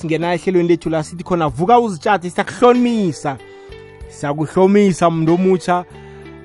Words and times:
singena 0.00 0.34
ehlelweni 0.34 0.68
lethu 0.68 0.90
la 0.90 1.04
sithi 1.04 1.24
khona 1.24 1.48
vuka 1.48 1.78
uzitshate 1.78 2.30
siyakuhlomisa. 2.30 3.36
Siyakuhlomisa 4.08 5.10
mntu 5.10 5.34
omutsha 5.34 5.84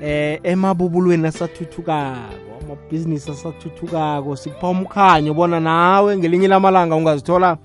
eh 0.02 0.40
emabubulweni 0.44 1.28
asathuthukako 1.28 2.52
amabhizinisi 2.62 3.32
asathuthukako. 3.32 4.36
Sikupha 4.36 4.68
umkhanyo 4.68 5.34
bona 5.34 5.60
nawe 5.60 6.18
ngelinye 6.18 6.48
lamalanga 6.48 6.96
ungazithola 6.96 7.58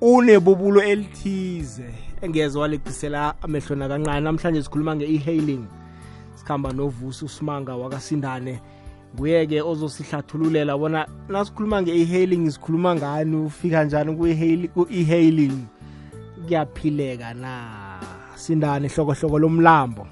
unebubulo 0.00 0.82
elithize 0.82 1.94
engeze 2.22 2.58
waleqisela 2.58 3.34
amehlweni 3.42 3.88
kancane 3.88 4.20
namhlanje 4.20 4.62
sikhuluma 4.62 4.96
nge-e-hailing. 4.96 5.64
Sikhamba 6.34 6.72
novusi 6.72 7.24
usimanga 7.24 7.76
wakasindane. 7.76 8.60
Nguye-ke 9.16 9.62
ozosihlathululela 9.62 10.76
bona 10.78 11.06
nasikhuluma 11.28 11.82
nge-e-hailing 11.82 12.50
sikhuluma 12.50 12.94
ngani? 12.94 13.36
Ufika 13.36 13.84
njani 13.84 14.16
ku-e-hailing? 14.16 15.56
Kuyaphileka 16.44 17.34
na? 17.34 17.52
Sindane 18.34 18.88
hlokohloko 18.88 19.38
lomlambo? 19.38 20.06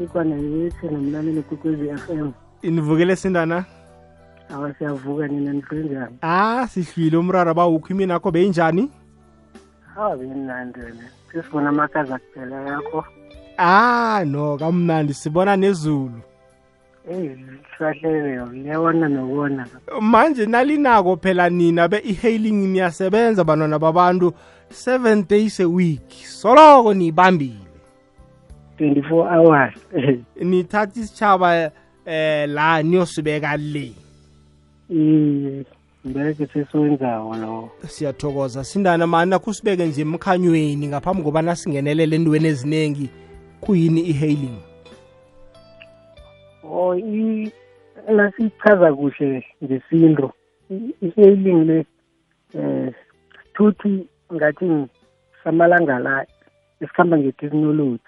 Ikwana 0.00 0.36
yithi 0.36 0.86
nomlaleli 0.86 1.42
kukwezi 1.42 1.88
f 1.88 2.10
m. 2.10 2.32
Inivukele 2.62 3.16
sindana? 3.16 3.64
Awa 4.54 4.74
siyavuka 4.74 5.28
nina 5.28 5.52
nihlwe 5.52 5.82
njani? 5.82 6.16
Ah 6.22 6.68
sihlwile 6.68 7.16
umrara 7.16 7.54
bawukho 7.54 7.88
imini 7.88 8.12
akho 8.12 8.30
beyinjani? 8.30 8.90
Hawa 9.94 10.16
beyimnandi 10.16 10.80
wena. 10.80 11.04
Sesibona 11.32 11.68
amakazi 11.68 12.12
kuphela 12.12 12.56
yakho. 12.62 13.04
Ah 13.58 14.24
no 14.26 14.56
kamnandi 14.56 15.14
sibona 15.14 15.56
nezulu 15.56 16.22
eyi 17.10 17.30
sihlahleleyo 17.78 18.46
liyabona 18.46 19.08
nokubona. 19.08 19.66
Manje 20.00 20.46
nalinako 20.46 21.16
phela 21.16 21.50
nina 21.50 21.88
be-e-hailing 21.88 22.72
niyasebenza 22.72 23.44
bantwana 23.44 23.78
babantu. 23.78 24.32
Seven 24.70 25.22
days 25.28 25.60
a 25.60 25.68
week. 25.68 26.10
Soloko 26.10 26.94
niyibambile. 26.94 27.66
Twenty-four 28.78 29.28
hours. 29.28 29.74
Nithatha 30.40 31.00
isitshaba 31.00 31.70
eh 32.06 32.48
la 32.48 32.82
niyosibeka 32.82 33.56
le. 33.56 33.92
Iye 34.90 35.64
mbereke 36.04 36.46
sesiwenzawo 36.46 37.36
lowo 37.36 37.70
siyathokoza 37.88 38.64
sindana 38.64 39.06
mani 39.06 39.30
nakusibeke 39.30 39.86
nje 39.86 40.02
emkhanyweni 40.02 40.88
ngaphambi 40.88 41.22
kobana 41.22 41.56
singenelele 41.56 42.16
endweni 42.16 42.48
eziningi 42.48 43.10
kuyini 43.60 44.00
i-hailing? 44.00 44.58
O 46.70 46.94
i- 46.94 47.52
nasichaza 48.08 48.94
kuhle 48.94 49.44
ngesintu. 49.64 50.30
I-hailing 51.00 51.64
le 51.64 51.86
eh 52.54 52.94
sithuthi 53.42 54.06
ngathi 54.34 54.86
samalanga 55.44 55.98
la 55.98 56.26
esikhamba 56.80 57.18
ngetechnology 57.18 58.02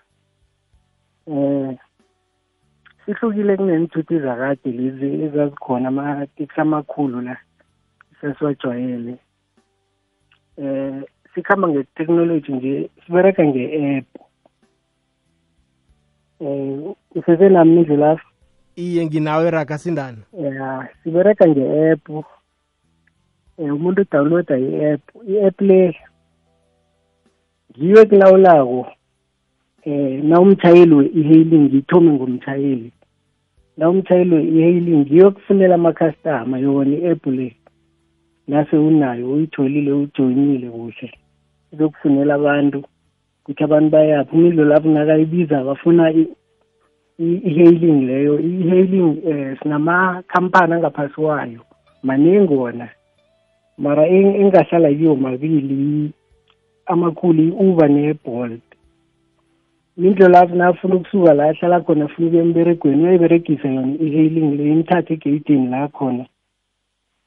eh 1.26 1.78
sihlukile 3.04 3.56
kuneenthuthi 3.56 4.18
zakade 4.18 4.70
lezi 4.72 5.22
ezazikhona 5.24 5.88
amateksi 5.88 6.60
amakhulu 6.60 7.20
la 7.20 7.36
sesiwajwayele. 8.20 9.14
Eh 10.58 11.02
sikhamba 11.34 11.68
ngetechnology 11.68 12.52
nje 12.52 12.90
sibereka 13.06 13.42
nge-app. 13.44 14.08
Eh 16.40 16.94
usesenami 17.14 17.74
mindlela 17.74 18.20
iye 18.78 19.06
nginawe 19.06 19.50
raga 19.50 19.78
sindana 19.78 20.22
ya 20.32 20.88
sibereka 21.02 21.44
nge-app. 21.48 22.06
Eh 23.58 23.74
umuntu 23.74 24.02
udownloada 24.02 24.54
i-app. 24.58 25.02
I-app 25.26 25.60
le 25.60 25.96
ngiyo 27.74 27.96
ekulawulako 28.02 28.86
eh 29.82 30.22
na 30.24 30.40
umtshayeli 30.40 30.94
we-e-hailing 30.94 31.64
ngithome 31.68 32.10
ngomtshayeli 32.12 32.92
na 33.76 33.90
umtshayeli 33.90 34.34
we-e-hailing 34.36 35.00
ngiyo 35.02 35.30
kufunela 35.30 35.74
amakhastama 35.74 36.58
yona 36.58 36.96
i-app 36.96 37.26
le. 37.26 37.56
Nase 38.48 38.76
unayo 38.76 39.32
uyitholile 39.32 39.92
ujoyinile 39.92 40.70
kuhle. 40.70 41.12
Izokufunela 41.72 42.34
abantu 42.34 42.78
ukuthi 43.42 43.64
abantu 43.64 43.90
bayaphi 43.90 44.36
umidlo 44.36 44.64
lapho 44.64 44.88
nakayibiza 44.88 45.64
bafuna 45.64 46.10
i- 46.12 46.20
i- 46.20 46.28
i-hailing 47.18 48.06
leyo 48.06 48.38
i-hailing 48.40 49.18
eh 49.26 49.58
sinamakhampani 49.62 50.74
angaphasi 50.74 51.20
wayo. 51.20 51.60
Maningi 52.02 52.54
wona. 52.54 52.88
Mara 53.78 54.08
ingahlala 54.08 54.94
kiwo 54.94 55.16
mabili 55.16 56.10
amakhulu 56.86 57.42
i-uber 57.42 57.90
ne-bolt. 57.90 58.62
Indlo 59.96 60.28
lapho 60.28 60.54
nafuna 60.54 60.94
ukusuka 60.94 61.34
la 61.34 61.44
ahlala 61.44 61.80
khona 61.80 62.04
afuna 62.04 62.26
ukuya 62.28 62.42
emberegweni 62.42 63.02
uyayiberegisa 63.02 63.68
yona 63.68 63.94
i-hailing 63.94 64.56
le 64.56 64.72
imthathe 64.72 65.14
egeyidini 65.14 65.68
la 65.70 65.88
khona 65.88 66.26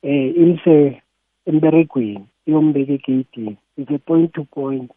eh 0.01 0.35
imse 0.37 1.01
emberegweni 1.45 2.25
iyombeka 2.47 2.93
egeyidini. 2.93 3.57
Is 3.77 3.87
a 3.89 3.97
point 3.99 4.33
to 4.33 4.43
point 4.43 4.91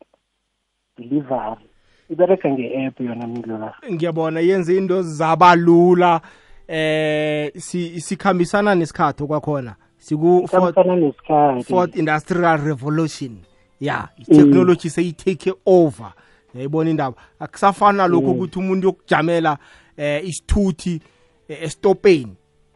delivery 0.97 1.74
ibereka 2.11 2.49
nge-app 2.49 3.01
yona 3.01 3.27
mindlo 3.27 3.59
la 3.59 3.75
ngiyabona 3.93 4.41
yenze 4.41 4.77
into 4.77 5.03
zabalula 5.03 6.21
eh 6.69 7.53
si 7.57 8.01
sikhambisana 8.01 8.75
nesikhathi 8.75 9.25
kwakhona 9.27 9.75
siku 9.99 10.49
fourth, 10.49 10.75
kambisana 10.75 10.97
nesikhathi. 10.97 11.65
fourth 11.65 11.97
industrial 11.97 12.59
revolution. 12.65 13.39
Ya 13.81 14.09
i-technology 14.19 14.91
seyitake 14.91 15.53
over. 15.67 16.13
Yayibona 16.55 16.91
indaba? 16.91 17.17
Akusafani 17.41 17.99
nalokho 17.99 18.31
ukuthi 18.31 18.59
umuntu 18.59 18.87
yokujamela 18.87 19.59
eh 19.97 20.29
isithuthi 20.29 21.01
eh, 21.49 21.63
estopeni 21.63 22.35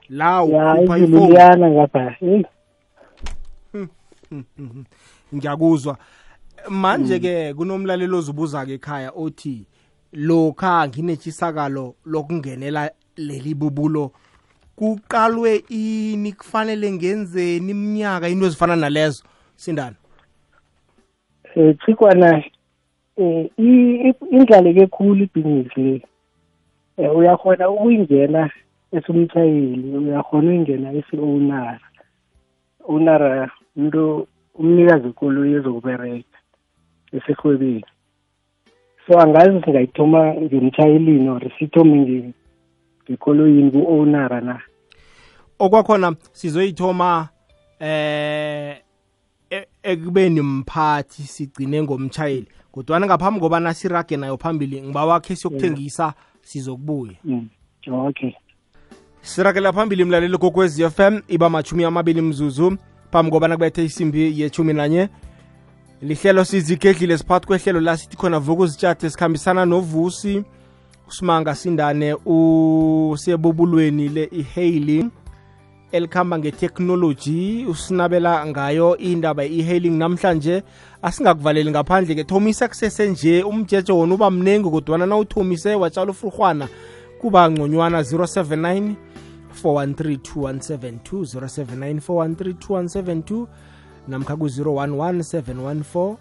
la 0.08 0.24
ya 0.30 0.42
ukhupha 0.42 0.98
izulu 0.98 1.16
ifoni 1.16 1.30
liyana 1.32 1.70
ngapha 1.70 2.16
Eh, 2.20 3.86
ngiyakuzwa. 5.34 5.98
Manje 6.69 7.19
ke 7.19 7.54
kunomlaleli 7.54 8.14
ozubuza 8.14 8.66
ke 8.66 8.74
ekhaya 8.74 9.12
othi 9.16 9.66
lokha 10.12 10.88
nginetshisakalo 10.88 11.94
lokungenela 12.06 12.91
leli 13.16 13.54
bubulo 13.54 14.12
kuqalwe 14.76 15.64
ini? 15.69 16.32
Kufanele 16.32 16.92
ngenzeni 16.92 17.70
iminyaka 17.70 18.28
into 18.28 18.46
ezifana 18.46 18.76
nalezo? 18.76 19.24
Sindana 19.56 19.96
eh 21.54 21.76
chikwana 21.86 22.44
eh 23.16 23.50
i- 23.58 24.08
i- 24.08 24.28
indlaleke 24.30 24.86
khulu 24.86 25.25
ibhizinisi 25.25 25.80
le. 25.80 26.02
Eh 26.98 27.16
uyakhona 27.16 27.70
ukuyingena 27.70 28.50
esumtshayeli 28.92 29.96
uyakhona 29.96 30.48
ukuyingena 30.48 30.92
esi-owner. 30.92 31.80
Owner 32.88 33.50
umuntu 33.76 34.26
umnikazi 34.54 35.06
wekoloyi 35.06 35.54
ezokubereka 35.54 36.38
esehwebeni 37.12 37.84
so 39.06 39.20
angazi 39.20 39.60
singayithoma 39.64 40.34
ngemtshayelini 40.34 41.28
or 41.28 41.42
sithome 41.58 41.96
nge- 41.96 42.32
ngekoloyini 43.10 43.70
ku-owner 43.70 44.42
na. 44.42 44.60
Okwakhona 45.58 46.16
sizoyithoma 46.32 47.28
eh 47.80 48.76
e- 49.50 49.66
ekubeni 49.82 50.41
mphathi 50.42 51.22
sigcine 51.22 51.82
ngomtshayeli 51.82 52.48
kodwana 52.72 53.06
ngaphambi 53.06 53.40
kobana 53.40 53.75
sirage 53.75 54.16
nayo 54.16 54.36
phambili 54.36 54.82
ngiba 54.82 55.04
wakhe 55.06 55.36
siyokuthengisa 55.36 56.14
sizokubuya. 56.42 57.14
Mm, 57.25 57.48
okay. 57.90 58.32
Sirakela 59.20 59.72
phambili 59.72 60.04
mlaleli 60.04 60.38
kokwez 60.38 60.80
f 60.80 61.00
m 61.00 61.22
iba 61.28 61.50
machumi 61.50 61.84
amabili 61.84 62.20
mzuzu. 62.20 62.76
Phambi 63.10 63.30
kobana 63.30 63.56
kubethe 63.56 63.84
isimbi 63.84 64.40
yechumi 64.40 64.72
nanye 64.72 65.08
lihlelo 66.03 66.44
sizigedlile 66.44 67.19
siphathi 67.19 67.46
kwehlelo 67.46 67.81
la 67.81 67.96
sithi 67.96 68.17
khona 68.17 68.38
vuka 68.38 68.62
uzitshathe 68.62 69.11
sikhambisana 69.11 69.64
novusi 69.64 70.44
usimanga 71.08 71.55
sindane 71.55 72.14
usebubulweni 72.14 74.08
le-e-hailing 74.08 75.11
elikhamba 75.93 76.38
ngeteknoloji 76.38 77.67
usinabela 77.69 78.46
ngayo 78.46 78.96
indaba 78.96 79.43
ye-e-hailing. 79.43 79.96
Namhlanje 79.99 80.62
asingakuvaleli 81.02 81.70
ngaphandle 81.70 82.14
ke 82.14 82.25
thomisa 82.25 82.69
kusese 82.69 83.08
nje 83.08 83.43
umjeje 83.43 83.93
wona 83.93 84.14
uba 84.14 84.31
mningi 84.31 84.70
kodwana 84.70 85.06
na 85.06 85.17
uthomise 85.17 85.75
watshala 85.75 86.11
ufurhwana 86.11 86.69
kuba 87.20 87.50
ngconywana 87.50 88.02
079 88.02 88.94
4132172 89.64 90.99
079 91.11 92.00
4132172 92.00 93.46
namkha 94.08 94.37
ku-011 94.37 95.22
714 95.22 96.16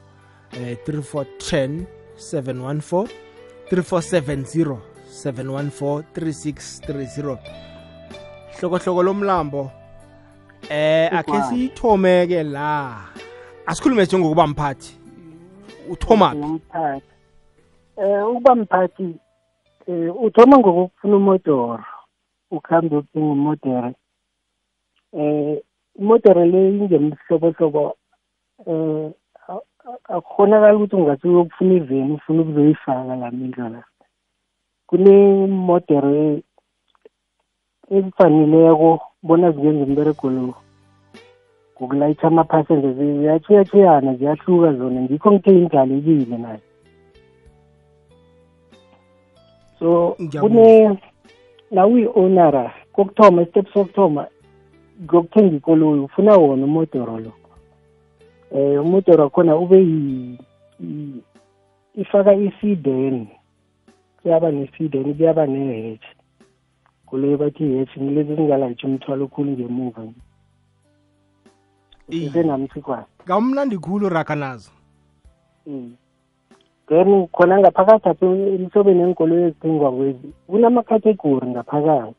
eh, 0.52 0.78
3410 0.88 1.86
714 2.18 3.08
3470 3.72 4.78
714 5.08 6.04
3630 6.16 7.38
hlokohloko 8.60 9.04
lomlambo 9.04 9.72
eh 10.70 11.14
akhe 11.14 11.32
Igwala. 11.32 11.44
siyithomeke 11.50 12.44
la. 12.44 12.96
Asikhulume 13.66 14.04
nje 14.04 14.18
ngokuba 14.18 14.48
mphathi 14.48 15.00
uthomaphi 15.90 16.38
umphathi 16.38 17.06
eh 17.98 18.30
ukuba 18.30 18.56
mphathi 18.56 19.16
eh 19.88 20.24
uthoma 20.24 20.58
ngokufuna 20.58 21.16
umodoro. 21.18 21.84
Ukuhambe 22.52 22.96
uyothenga 22.96 23.32
umodoro 23.32 23.94
eh 25.14 25.58
imodoro 26.00 26.46
le 26.52 26.60
ingemhlobohlobo 26.70 27.84
eh 28.68 29.10
akukhonakala 30.16 30.76
ukuthi 30.76 30.96
ungase 30.96 31.28
uyokufuna 31.28 31.74
iveni 31.80 32.14
ufuna 32.14 32.42
ukuzoyifaka 32.42 33.14
la 33.16 33.32
mindlela 33.32 33.82
kunemodere 34.88 36.44
ezifaneleko 37.96 38.90
bona 39.28 39.52
zingenza 39.52 39.84
umberego 39.86 40.28
lo 40.36 40.54
ngokulayitha 41.78 42.28
ama-passenger 42.28 42.94
ziyachiyachiyana 42.94 44.14
ziyahluka 44.14 44.74
zona. 44.74 45.02
Ngikho 45.02 45.32
ngithe 45.32 45.52
injalekile 45.58 46.38
nayo. 46.38 46.64
So 49.80 50.18
kune 50.40 50.98
la 51.72 51.88
uyi-ownera 51.88 52.74
kokuthoma 52.94 53.42
istep 53.42 53.68
sokuthoma 53.74 54.28
ngokuthenga 55.04 55.56
ikoloyi 55.56 56.00
ufuna 56.00 56.38
wona 56.38 56.66
umodoro 56.66 57.20
lo. 57.20 57.34
Eh 58.52 58.82
umodoro 58.82 59.24
wakhona 59.24 59.56
ube 59.56 59.78
ifaka 61.96 62.34
i-sedan 62.34 63.28
kuyaba 64.22 64.52
ne-sedan 64.52 65.14
kuyaba 65.14 65.48
ne-hatch. 65.48 66.06
Kuleyo 67.06 67.38
bathi 67.38 67.64
i-hatch 67.64 67.98
ngilezi 67.98 68.32
ezingalayitshi 68.34 68.86
umthwalo 68.86 69.26
okhulu 69.26 69.52
ngemuva. 69.52 70.02
Isenami 72.10 72.70
sikwazi 72.74 73.08
kamnandi 73.26 73.78
khulu 73.78 74.10
rakanazo 74.10 74.72
then 76.88 77.28
khona 77.36 77.60
ngaphakathi 77.60 78.10
apho 78.10 78.26
emhlobeni 78.26 79.02
enkoloyi 79.04 79.44
ezithengwa 79.44 79.92
kwezi 79.92 80.28
kunama-category 80.48 81.48
ngaphakathi. 81.48 82.16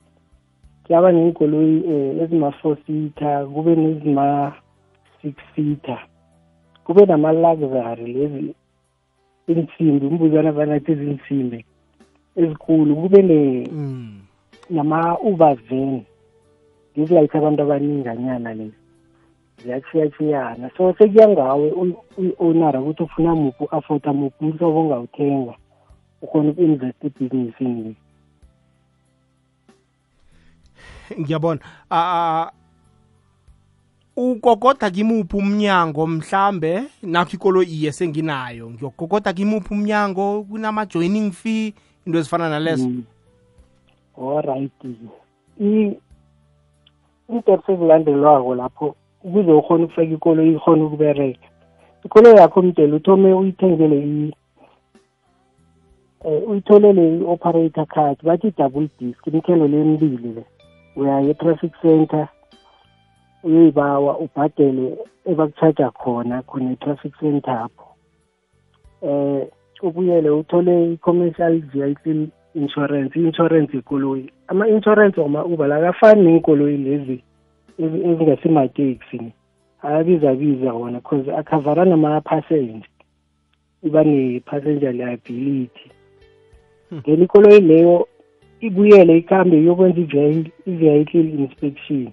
Kuyaba 0.88 1.12
neenkoloyi 1.12 1.76
um 1.85 2.20
ezima-four 2.23 2.76
seater 2.87 3.46
kube 3.46 3.76
nezima-six 3.76 5.35
seater. 5.55 6.00
Kube 6.85 7.06
nama-luxury 7.06 8.12
lezi 8.12 8.55
insimbi 9.49 10.06
umbuzana 10.06 10.52
banathi 10.52 10.93
ezinsimbi 10.93 11.64
ezikhulu. 12.37 12.96
Kube 12.96 13.23
mm. 13.70 14.20
nama-uber 14.70 15.56
van. 15.69 16.02
Ngezilayitha 16.96 17.38
abantu 17.38 17.62
abaninganyana 17.62 18.55
lezi 18.55 18.79
ziyachiyachiyana 19.62 20.70
so 20.76 20.94
sekuya 20.99 21.29
ngawe 21.29 21.70
uyi-ownera 22.17 22.81
ukuthi 22.81 23.02
ufuna 23.02 23.34
muphi 23.34 23.64
u-afforda 23.64 24.12
muphi 24.12 24.44
umhlobo 24.44 24.81
ongawuthenga 24.81 25.55
ukhona 26.23 26.50
uku-invest 26.50 27.05
ebhizinisini 27.05 27.96
ngiyabona. 31.20 31.60
Uh, 31.90 32.46
ukokoda 34.16 34.90
kimuphi 34.90 35.37
umnyango 35.37 36.06
mhlambe? 36.06 36.82
Nakho 37.02 37.31
ikolo 37.32 37.62
iye 37.62 37.93
senginayo. 37.93 38.70
Ngiyokokoda 38.70 39.32
kimuphi 39.32 39.75
umnyango? 39.75 40.43
Kunama-joining 40.43 41.32
fee 41.32 41.75
into 42.06 42.19
ezifana 42.19 42.50
nalezo. 42.50 42.88
Mm. 42.88 43.05
alright 44.19 44.72
iinteps 45.60 47.69
ezilandelwako 47.69 48.55
lapho 48.55 48.94
ukuze 49.25 49.52
ukhona 49.52 49.84
ukufaka 49.84 50.14
ikolo 50.14 50.43
ikhona 50.43 50.84
ukubereka 50.84 51.46
ikolo 52.05 52.31
yakho 52.31 52.62
mdele 52.62 52.96
uthome 52.96 53.34
uyithengele 53.34 54.02
i 54.02 54.32
uyitholele 56.46 57.19
i-operator 57.19 57.87
card 57.87 58.19
bathi 58.22 58.46
i-double 58.46 58.88
disk 58.99 59.26
imthelo 59.26 59.69
le 59.69 59.81
emibili 59.81 60.28
le 60.37 60.44
uyaya 60.99 61.31
e-traffic 61.31 61.73
center 61.83 62.29
uyoyibawa 63.45 64.19
ubhadele 64.19 64.87
ebakuchaja 65.31 65.91
khona 65.91 66.43
khona 66.43 66.73
e-traffic 66.73 67.12
center 67.21 67.55
apho. 67.65 67.87
Eh 69.03 69.47
ubuyele 69.83 70.31
uthole 70.31 70.93
i-commercial 70.93 71.61
vehicle 71.61 72.29
insurance 72.55 73.19
i-insurance 73.19 73.77
yekoloyi. 73.77 74.31
Ama-insurance 74.49 75.21
wama-uber 75.21 75.69
lakafani 75.69 76.23
neenkoloyi 76.23 76.77
lezi 76.77 77.23
ezingasimateksi 77.79 79.33
ayabizabiza 79.83 80.73
wona 80.73 81.01
cause 81.01 81.33
akhavara 81.33 81.85
nama-passenger 81.85 82.83
iba 83.83 84.05
ne-passenger 84.05 84.93
liability. 84.93 85.91
Then 87.05 87.23
ikoloyi 87.23 87.61
leyo 87.61 88.09
ibuyele 88.60 89.19
ikhambe 89.19 89.60
iyokwenza 89.60 90.00
i-vehicle 90.66 91.31
inspection 91.38 92.10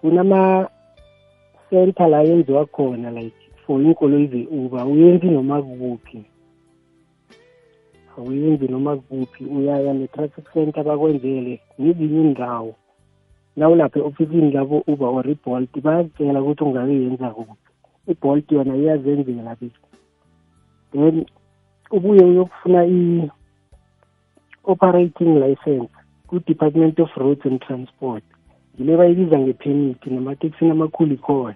kunama-center 0.00 2.08
la 2.08 2.22
yenziwa 2.22 2.66
khona 2.66 3.10
like 3.10 3.36
for 3.66 3.80
iinkoloyi 3.80 4.26
ze-uber 4.26 4.86
uyenzi 4.86 5.26
noma 5.26 5.62
kuphi? 5.62 6.24
Awuyenzi 8.18 8.68
noma 8.68 8.96
kuphi? 8.96 9.44
Uyaya 9.44 9.94
ne-traffic 9.94 10.52
center 10.52 10.84
bakwenzele 10.84 11.60
ngezinye 11.80 12.20
iindawo. 12.20 12.74
Nawulapha 13.56 13.98
e-ofisini 13.98 14.50
labo 14.50 14.82
uber 14.86 15.08
or 15.08 15.30
ibolt 15.30 15.80
bayakutshela 15.82 16.42
ukuthi 16.42 16.64
ungabe 16.64 16.94
yenza 16.94 17.30
kuphi. 17.30 17.52
Ibolt 18.06 18.52
yona 18.52 18.76
iyazenzela 18.76 19.56
be 19.60 19.70
then 20.92 21.26
ubuye 21.90 22.24
uyokufuna 22.24 22.84
i-operating 24.66 25.38
license 25.38 25.90
ku-department 26.26 26.98
of 26.98 27.08
roads 27.16 27.40
and 27.44 27.60
transport. 27.60 28.24
Ngile 28.74 28.96
bayibiza 28.96 29.38
ngephemiti 29.38 30.10
namateksini 30.10 30.70
amakhulu 30.70 31.14
ikhona 31.14 31.54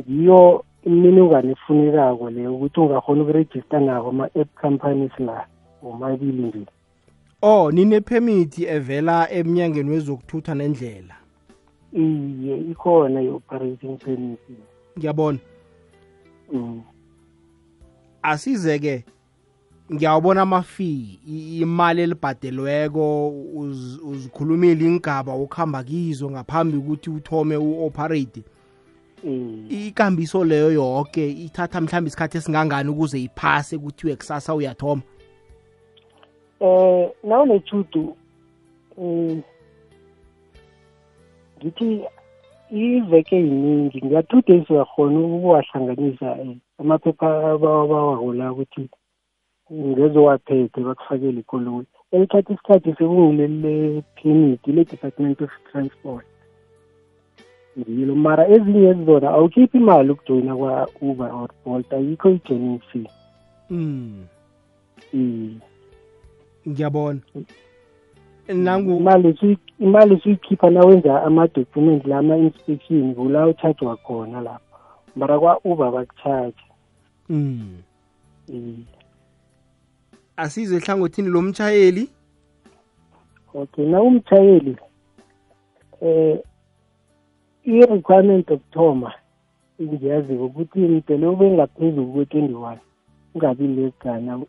ngiyo 0.00 0.64
imininingwane 0.84 1.52
efunekako 1.52 2.30
leyo 2.30 2.54
ukuthi 2.54 2.80
ungakhona 2.80 3.22
ukurejista 3.22 3.80
nabo 3.80 4.08
ama-app 4.08 4.60
companies 4.60 5.18
la 5.18 5.46
womabili 5.82 6.42
nje. 6.42 6.66
Oh 7.42 7.70
ninephemithi 7.72 8.64
evela 8.64 9.30
emnyangweni 9.30 9.90
wezokuthutha 9.90 10.54
nendlela? 10.54 11.14
Iye 11.92 12.56
ikhona 12.58 13.22
i-operating 13.22 13.96
permit. 13.96 14.38
Ngiyabona. 14.98 15.38
Mm. 16.52 16.82
asize-ke 18.22 19.04
ngiyawubona 19.92 20.42
amafi 20.42 21.20
imali 21.60 22.02
elibhadelweko 22.02 23.28
uzikhulumile 24.04 24.84
ingaba 24.84 25.34
ukuhamba 25.34 25.84
kizo 25.84 26.30
ngaphambi 26.30 26.76
ukuthi 26.76 27.10
uthome 27.10 27.56
u-operate. 27.56 28.42
Ikambiso 29.68 30.44
leyo 30.44 30.72
yoke 30.72 31.30
ithatha 31.30 31.80
mhlawumbe 31.80 32.08
isikhathi 32.08 32.38
esingangani 32.38 32.90
ukuze 32.90 33.22
iphase 33.22 33.78
kuthiwe 33.78 34.16
kusasa 34.16 34.54
uyathoma? 34.54 35.02
Eh 36.60 37.10
nawunechudu 37.24 38.16
um 38.96 39.42
ngithi 41.58 42.04
iveke 42.70 43.36
yiningi. 43.36 44.02
Nga-two 44.04 44.42
days 44.42 44.70
uyakhona 44.70 45.20
ukuwahlanganisa 45.20 46.36
amaphepha 46.78 47.50
abawabawako 47.50 48.32
la 48.32 48.52
ukuthi 48.52 48.88
ngezowaphethe 49.72 50.80
bakufakele 50.80 51.40
ikoloyi. 51.40 51.86
Elithatha 52.12 52.52
isikhathi 52.52 52.94
sekungilele 52.98 54.02
permit 54.16 54.66
le-department 54.66 55.40
of 55.40 55.50
transport. 55.72 56.26
Ngilo. 57.78 58.14
Mara 58.14 58.48
ezinye 58.48 58.88
ezizona 58.88 59.30
awukhiphi 59.30 59.78
imali 59.78 60.10
ukujoyina 60.10 60.56
kwa-uber 60.56 61.30
or 61.34 61.50
bolt 61.64 61.92
ayikho 61.92 62.30
i-joining 62.30 62.80
fee. 62.92 63.10
Mm. 63.70 64.26
ngiyabona. 66.68 67.20
Nangu 68.48 68.96
imali 68.96 69.58
imali 69.78 70.38
na 70.62 70.70
nawenza 70.70 71.22
ama-document 71.22 72.06
la 72.06 72.18
ama-inspection 72.18 73.14
kula 73.14 73.46
uchajwa 73.46 73.96
khona 73.96 74.40
lapho. 74.40 74.78
Mara 75.16 75.38
kwa-uber 75.38 75.90
bakuchaje 75.90 76.64
mm. 77.28 77.82
mm. 78.48 78.84
Asize 80.36 80.76
ehlangothini 80.76 81.28
lomtshayeli 81.28 82.10
okay 83.54 83.86
na 83.86 84.02
umtshayeli 84.02 84.76
eh 86.00 86.38
i-requirement 87.64 88.50
okuthoma 88.50 89.12
engiyaziko 89.80 90.44
ukuthi 90.44 90.78
mdele 90.78 91.26
ube 91.26 91.50
ngaphezulu 91.50 92.12
kwe-twenty 92.12 92.54
one 92.54 92.80
ungabi 93.34 93.66
legana 93.66 94.40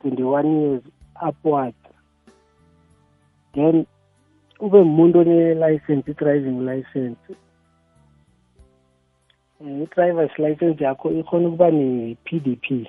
twenty 0.00 0.22
one 0.22 0.48
years 0.60 0.82
upward. 1.28 1.74
Then 3.54 3.86
ube 4.60 4.82
muntu 4.82 5.18
one-license 5.18 6.10
i-driving 6.10 6.60
license. 6.64 7.18
Um 9.60 9.82
i-drivers 9.82 10.38
license 10.38 10.84
yakho 10.84 11.10
ikhona 11.10 11.48
ukuba 11.48 11.70
ne-pdp 11.70 12.88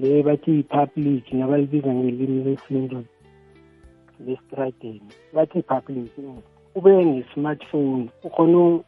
le 0.00 0.22
bathi 0.22 0.58
i-public 0.60 1.32
nabalibiza 1.32 1.94
ngelimi 1.94 2.44
lesintu 2.44 3.04
lesitradeni 4.26 5.10
bathi 5.34 5.58
i-public 5.58 6.12
ube 6.74 7.04
ne-smartphone. 7.04 8.08
Ukhona 8.24 8.80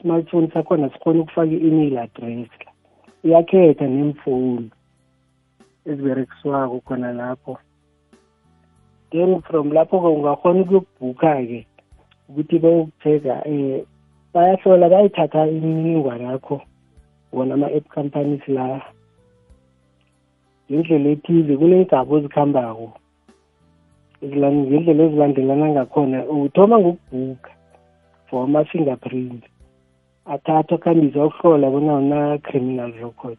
smartphone 0.00 0.50
sakhona 0.52 0.90
sikhona 0.90 1.20
ukufaka 1.20 1.52
i-email 1.52 1.98
address 1.98 2.48
iyakhetha 3.24 3.86
nemfoni 3.86 4.70
eziberekiswako 5.86 6.80
khona 6.80 7.12
lapho. 7.12 7.58
Then 9.10 9.42
from 9.42 9.72
lapho-ke 9.72 10.08
ungakhona 10.08 10.60
ukuyokubhukha-ke 10.60 11.66
ukuthi 12.28 12.58
bayokutheka 12.58 13.42
um 13.46 13.80
bayahlola 14.34 14.88
bayithatha 14.88 15.48
imininingwane 15.48 16.24
yakho 16.24 16.60
wona 17.32 17.54
ama-app 17.54 17.88
companies 17.88 18.48
la. 18.48 18.95
Ngendlela 20.70 21.08
ethize 21.14 21.52
kuneengabo 21.56 22.18
ezikhambako 22.18 22.88
ngendlela 24.22 25.02
ezilandelana 25.04 25.66
ngakhona. 25.74 26.18
Uthoma 26.26 26.76
ngokubhuka 26.78 27.50
for 28.26 28.44
ama-fingerprint 28.44 29.42
athathwa 30.26 30.74
akhambisa 30.78 31.24
ukuhlola 31.24 31.70
bona 31.70 31.92
una-criminal 32.02 32.92
record. 33.02 33.38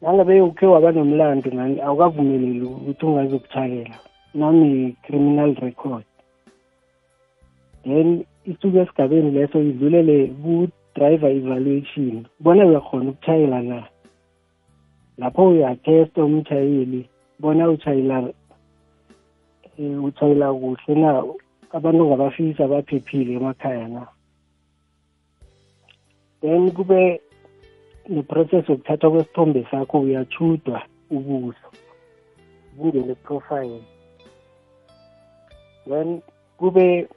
Nangabe 0.00 0.40
ukhe 0.40 0.66
waba 0.66 0.92
nomlando 0.92 1.50
nani 1.50 1.80
awukavumeleli 1.80 2.64
ukuthi 2.64 3.06
ungazokutshayela 3.06 3.96
nane-criminal 4.34 5.54
record. 5.54 6.04
Then 7.84 8.24
isuke 8.44 8.78
esigabeni 8.80 9.30
leso 9.30 9.60
idlulele 9.60 10.32
ku-driver 10.42 11.30
evaluation 11.30 12.26
bona 12.40 12.66
uyakhona 12.66 13.10
ukutshayela 13.10 13.62
na 13.62 13.78
lapho 15.18 15.48
uyatesta 15.48 16.24
umtshayeli 16.24 17.08
bona 17.38 17.70
utshayela 17.70 18.32
um 19.78 20.04
utshayela 20.04 20.52
kuhle 20.52 20.94
na? 20.94 21.24
Abantu 21.72 22.02
ongabafisa 22.02 22.68
baphephile 22.68 23.34
emakhaya 23.34 23.88
na? 23.88 24.06
Then 26.40 26.70
kube 26.70 27.20
neprocess 28.08 28.68
yokuthathwa 28.68 29.10
kwesithombe 29.10 29.66
sakho 29.70 30.00
uyachudwa 30.00 30.82
ubuso 31.10 31.68
kungene 32.78 33.14
profile. 33.14 33.82
Then 35.88 36.20
kube 36.58 37.08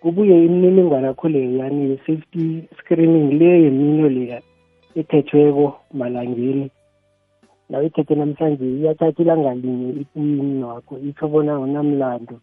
kubuye 0.00 0.44
imininingwane 0.44 1.06
yakho 1.06 1.28
le 1.28 1.56
yani 1.56 1.90
ye-safety 1.90 2.68
screening 2.78 3.38
le 3.38 3.62
yeminyo 3.62 4.08
leya 4.08 4.42
ethethweko 4.94 5.80
malangeni. 5.92 6.70
Nawe 7.68 7.86
ithethe 7.86 8.14
namhlanje 8.14 8.64
iyathatha 8.64 9.22
ilanga 9.22 9.54
linye 9.54 10.00
ipuyini 10.00 10.64
wakho 10.64 10.98
itsho 10.98 11.28
bona 11.28 11.58
unamlando 11.58 12.40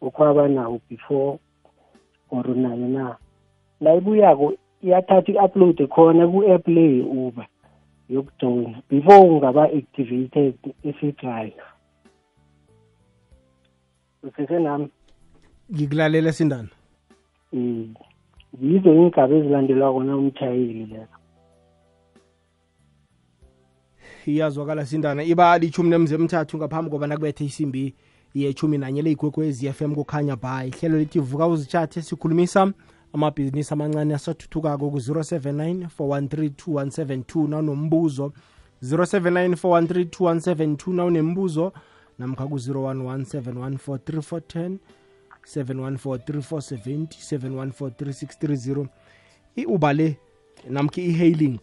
okhwaba 0.00 0.48
nawo 0.48 0.80
before 0.88 1.38
or 2.30 2.46
nayo 2.56 2.88
na. 2.88 3.16
La 3.80 3.94
ibuyako 3.94 4.54
iyathatha 4.82 5.32
i-upload 5.32 5.88
khona 5.88 6.28
ku-app 6.28 6.68
le 6.68 6.84
ye-uber 6.96 7.46
yokujoyina 8.08 8.82
before 8.90 9.28
ungaba 9.28 9.64
activated 9.64 10.54
esi-drive 10.84 11.60
usesenami 14.22 14.88
ngikulalela 15.72 16.32
sindana 16.32 16.68
um 17.52 17.94
yizo 18.62 18.94
iingaba 18.94 19.34
ezilandelwa 19.34 19.92
kona 19.92 20.16
umtshayeli 20.16 20.86
lezo. 20.86 21.16
Iyazwakala 24.30 24.86
sindana. 24.86 25.22
Iba 25.22 25.58
lichumi 25.58 25.90
nemze 25.90 26.14
emthathu 26.14 26.56
ngaphambi 26.56 26.90
kobana 26.90 27.16
kubethe 27.16 27.44
isimbi 27.44 27.94
yechumi 28.34 28.78
nanye 28.78 29.02
leyigwekwezi 29.02 29.72
FM 29.72 29.94
kukhanya 29.94 30.36
ba 30.36 30.64
ihlelo 30.66 30.98
lithi 30.98 31.20
vuka 31.20 31.46
uzitshathe 31.46 32.02
sikhulumisa 32.02 32.72
amabhizinisi 33.12 33.72
amancane 33.74 34.14
asathuthukako 34.14 34.90
ku-079 34.90 35.86
413 35.98 37.48
nawunombuzo 37.48 38.32
079 38.82 39.54
413 39.54 40.92
nawunembuzo 40.92 41.72
namkha 42.18 42.46
ku-011 42.46 43.22
7143410 43.24 44.76
7143470 45.54 47.06
7143630 47.06 48.86
i-uba 49.56 49.92
le 49.92 50.16
namkha 50.70 51.00
i-hailing 51.00 51.58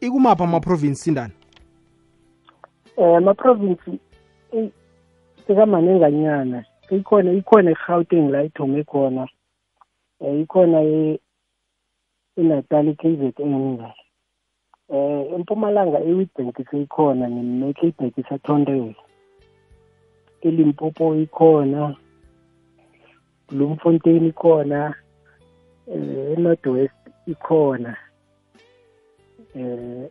ikumaphi 0.00 0.42
amaprovinsi 0.42 1.02
sindana 1.02 1.34
um 3.00 3.16
amaprovinsi 3.16 3.98
sekamanenganyana 5.46 6.64
ikhona 6.90 7.32
ikhona 7.32 7.70
i-gauteng 7.70 8.30
la 8.30 8.42
ithome 8.42 8.84
khona. 8.84 9.28
Um 10.20 10.42
ikhona 10.42 10.78
enatal 12.36 12.86
k_z_n 13.00 13.78
la 13.78 13.94
um 14.88 15.34
empumalanga 15.34 15.98
i-witbank 16.00 16.56
seyikhona 16.70 17.28
ne-capeback 17.28 18.18
isathondela 18.18 18.94
elimpopo 20.42 21.16
ikhona 21.16 21.96
bloemfontein 23.48 24.26
ikhona 24.26 24.94
um 25.86 26.34
enorth 26.36 26.66
west 26.66 27.00
ikhona. 27.26 27.96
Um 29.54 30.08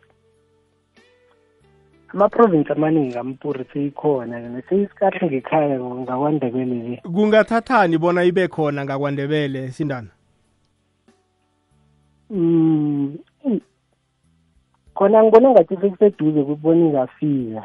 amaprovinsi 2.14 2.72
amaningi 2.72 3.18
ampuri 3.18 3.64
seyikhona 3.72 4.38
yona 4.38 4.62
seyisikahle 4.68 5.26
ngekhaya 5.26 5.80
ngakwandebele. 5.80 6.74
Le 6.74 7.02
kungathathani 7.04 7.98
bona 7.98 8.24
ibe 8.24 8.48
khona 8.48 8.84
ngakwandebele 8.84 9.70
sindana? 9.70 10.08
Um 12.30 13.18
khona 14.94 15.22
ngibona 15.22 15.50
ngathi 15.50 15.76
sekuseduze 15.76 16.42
kubona 16.42 16.86
ingafika 16.86 17.64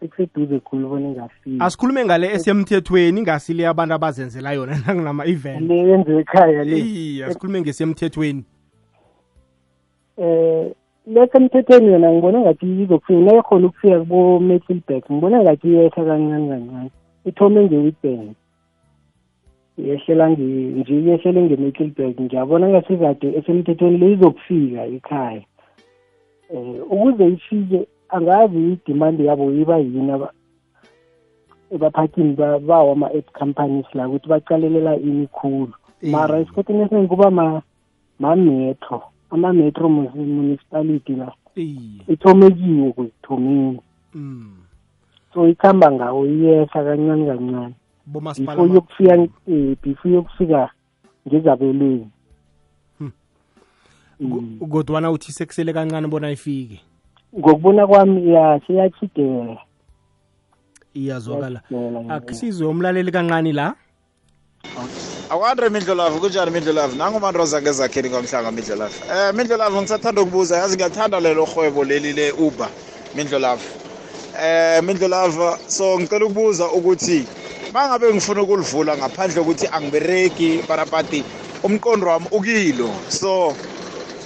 sekuseduze 0.00 0.60
khulu 0.60 0.88
bona 0.88 1.08
ingafika. 1.08 1.64
Asikhulume 1.64 2.04
ngale 2.04 2.32
esemthethweni 2.32 3.22
ngasile 3.22 3.68
abantu 3.68 3.94
abazenzela 3.94 4.52
yona 4.52 4.78
nanginama-event 4.86 5.60
le 5.68 5.76
yenziwe 5.76 6.20
ekhaya 6.20 6.64
le. 6.64 6.78
Iya 6.78 7.32
sikhulume 7.32 7.60
ngesemthethweni. 7.60 8.44
Um 10.16 10.72
lesemthethweni 11.06 11.92
yona 11.92 12.12
ngibona 12.12 12.40
ngathi 12.40 12.66
izokufika 12.82 13.20
nayekhona 13.20 13.66
ukufika 13.66 13.98
kubo-middleback 14.00 15.04
ngibona 15.10 15.42
ngathi 15.42 15.68
iyehla 15.68 16.04
kancane 16.04 16.48
kancane. 16.48 16.90
Ithome 17.24 17.60
nge-witbank 17.64 18.36
yehlela 19.78 20.28
nje 20.28 20.94
yehlele 21.06 21.42
nge-middleback 21.42 22.20
ngiyabona 22.20 22.68
ngasikade 22.68 23.28
esemthethweni 23.38 23.98
le 23.98 24.12
izokufika 24.12 24.82
ekhaya. 24.96 25.42
Um 26.50 26.74
ukuze 26.90 27.24
ifike 27.28 27.86
angazi 28.08 28.58
idemand 28.72 29.20
yabo 29.20 29.52
iba 29.52 29.76
yini 29.78 30.12
ebaphathini 31.70 32.36
bawo 32.68 32.92
ama-app 32.92 33.32
companies 33.32 33.86
la 33.94 34.08
ukuthi 34.08 34.28
bacalelela 34.28 34.96
ini 34.96 35.26
khulu. 35.26 35.72
Mara 36.02 36.38
esikhathini 36.38 36.82
esiningi 36.82 37.08
kuba 37.08 37.30
ma-metro. 38.18 39.02
Ama-metro 39.30 39.88
municipality 39.88 41.16
la. 41.16 41.32
Ithomekiwe 42.08 42.92
kusithomeni 42.92 43.80
so 45.34 45.48
ikhamba 45.48 45.92
ngawo 45.92 46.26
iyehla 46.26 46.66
kancane 46.66 47.26
kancane. 47.26 47.74
Before 48.06 48.72
yokufika 48.74 49.28
before 49.82 50.14
yokufika 50.14 50.70
ngezabelweni. 51.28 52.10
Kodwana 54.70 55.10
uthi 55.10 55.32
sekusele 55.32 55.72
kancane 55.72 56.08
bona 56.08 56.30
ifike? 56.30 56.80
Ngokubona 57.38 57.86
kwami 57.86 58.28
ya 58.28 58.60
siyachidela 58.66 59.58
iyazwakala. 60.94 61.60
Akusizwe 62.08 62.66
umlaleli 62.68 63.12
kancane 63.12 63.52
la? 63.52 63.74
Akwandre 65.28 65.68
mindlolavu 65.70 66.20
kunjani 66.20 66.50
mindlolavu 66.50 66.94
nangumanroza 66.96 67.62
ngezakheni 67.62 68.10
kwamhlanga 68.10 68.52
mindlolavu 68.52 69.04
um 69.10 69.36
mindlolavu 69.36 69.80
ngisathanda 69.82 70.22
ukubuza 70.22 70.56
yazi 70.58 70.76
ngiyathanda 70.76 71.20
lelo 71.20 71.44
rhwebo 71.44 71.84
leli 71.84 72.12
le-uber 72.12 72.70
mindlolavu 73.14 73.64
um 74.42 74.84
mindlolava 74.86 75.58
so 75.66 75.98
ngicela 76.00 76.24
ukubuza 76.26 76.70
ukuthi 76.70 77.28
ma 77.72 77.88
ngabe 77.88 78.14
ngifuna 78.14 78.42
ukulivula 78.42 78.96
ngaphandle 78.96 79.40
kokuthi 79.40 79.66
angibereki 79.72 80.62
parapati 80.68 81.24
umqondo 81.62 82.06
wami 82.06 82.26
ukilo. 82.30 83.02
So 83.08 83.56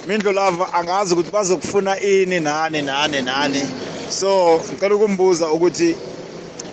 mindlolava 0.05 0.73
angazi 0.73 1.13
ukuthi 1.13 1.31
bazokufuna 1.31 1.99
ini 1.99 2.39
nani 2.39 2.81
nani 2.81 3.21
nani. 3.21 3.63
So 4.09 4.61
ngicela 4.71 4.95
ukumbuza 4.95 5.51
ukuthi 5.51 5.97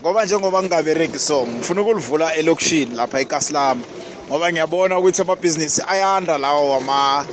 ngoba 0.02 0.24
njengoba 0.24 0.62
ngingabereki 0.62 1.18
so 1.18 1.46
ngifuna 1.46 1.80
ukulivula 1.82 2.34
elokishini 2.34 2.94
lapha 2.94 3.20
ekaslama 3.20 3.84
ngoba 4.28 4.52
ngiyabona 4.52 4.98
ukuthi 4.98 5.22
amabhizinisi 5.22 5.82
ayanda 5.88 6.38
lawo 6.38 6.70
wama 6.70 7.24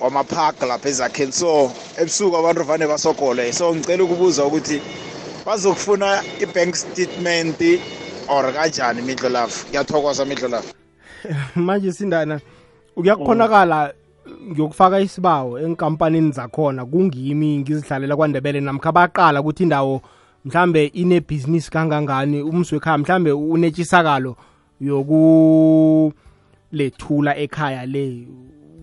wamapark 0.00 0.62
lapha 0.62 0.88
ezakheni. 0.88 1.32
So 1.32 1.70
ebusuku 1.98 2.36
abantu 2.36 2.64
vane 2.64 2.86
basogole. 2.86 3.52
So 3.52 3.74
ngicela 3.74 4.04
ukubuza 4.04 4.44
ukuthi 4.44 4.82
bazokufuna 5.46 6.22
i-bank 6.40 6.74
statement 6.74 7.60
or 8.28 8.52
kanjani 8.52 9.02
mindlolafu 9.02 9.68
ngiyathokoza 9.68 10.24
mindlolafu 10.24 10.74
manje 11.56 11.92
sindana 11.92 12.40
kuyakukhonakala 12.94 13.94
ngiyokufaka 14.50 15.00
isibawo 15.00 15.58
enkampanini 15.58 16.32
zakhona. 16.32 16.84
Kungimi 16.86 17.58
ngizidlalela 17.58 18.16
kwandebele 18.16 18.60
namkha 18.60 18.92
baqala 18.92 19.40
ukuthi 19.40 19.62
indawo 19.62 20.02
mhlambe 20.44 20.86
inebhizinisi 20.86 21.70
kangangani 21.70 22.42
umsi 22.42 22.74
wekhaya 22.74 22.98
mhlambe 22.98 23.32
unetshisakalo. 23.32 24.36
Yokulethula 24.80 26.12
ekhaya 27.36 27.86
le. 27.86 28.26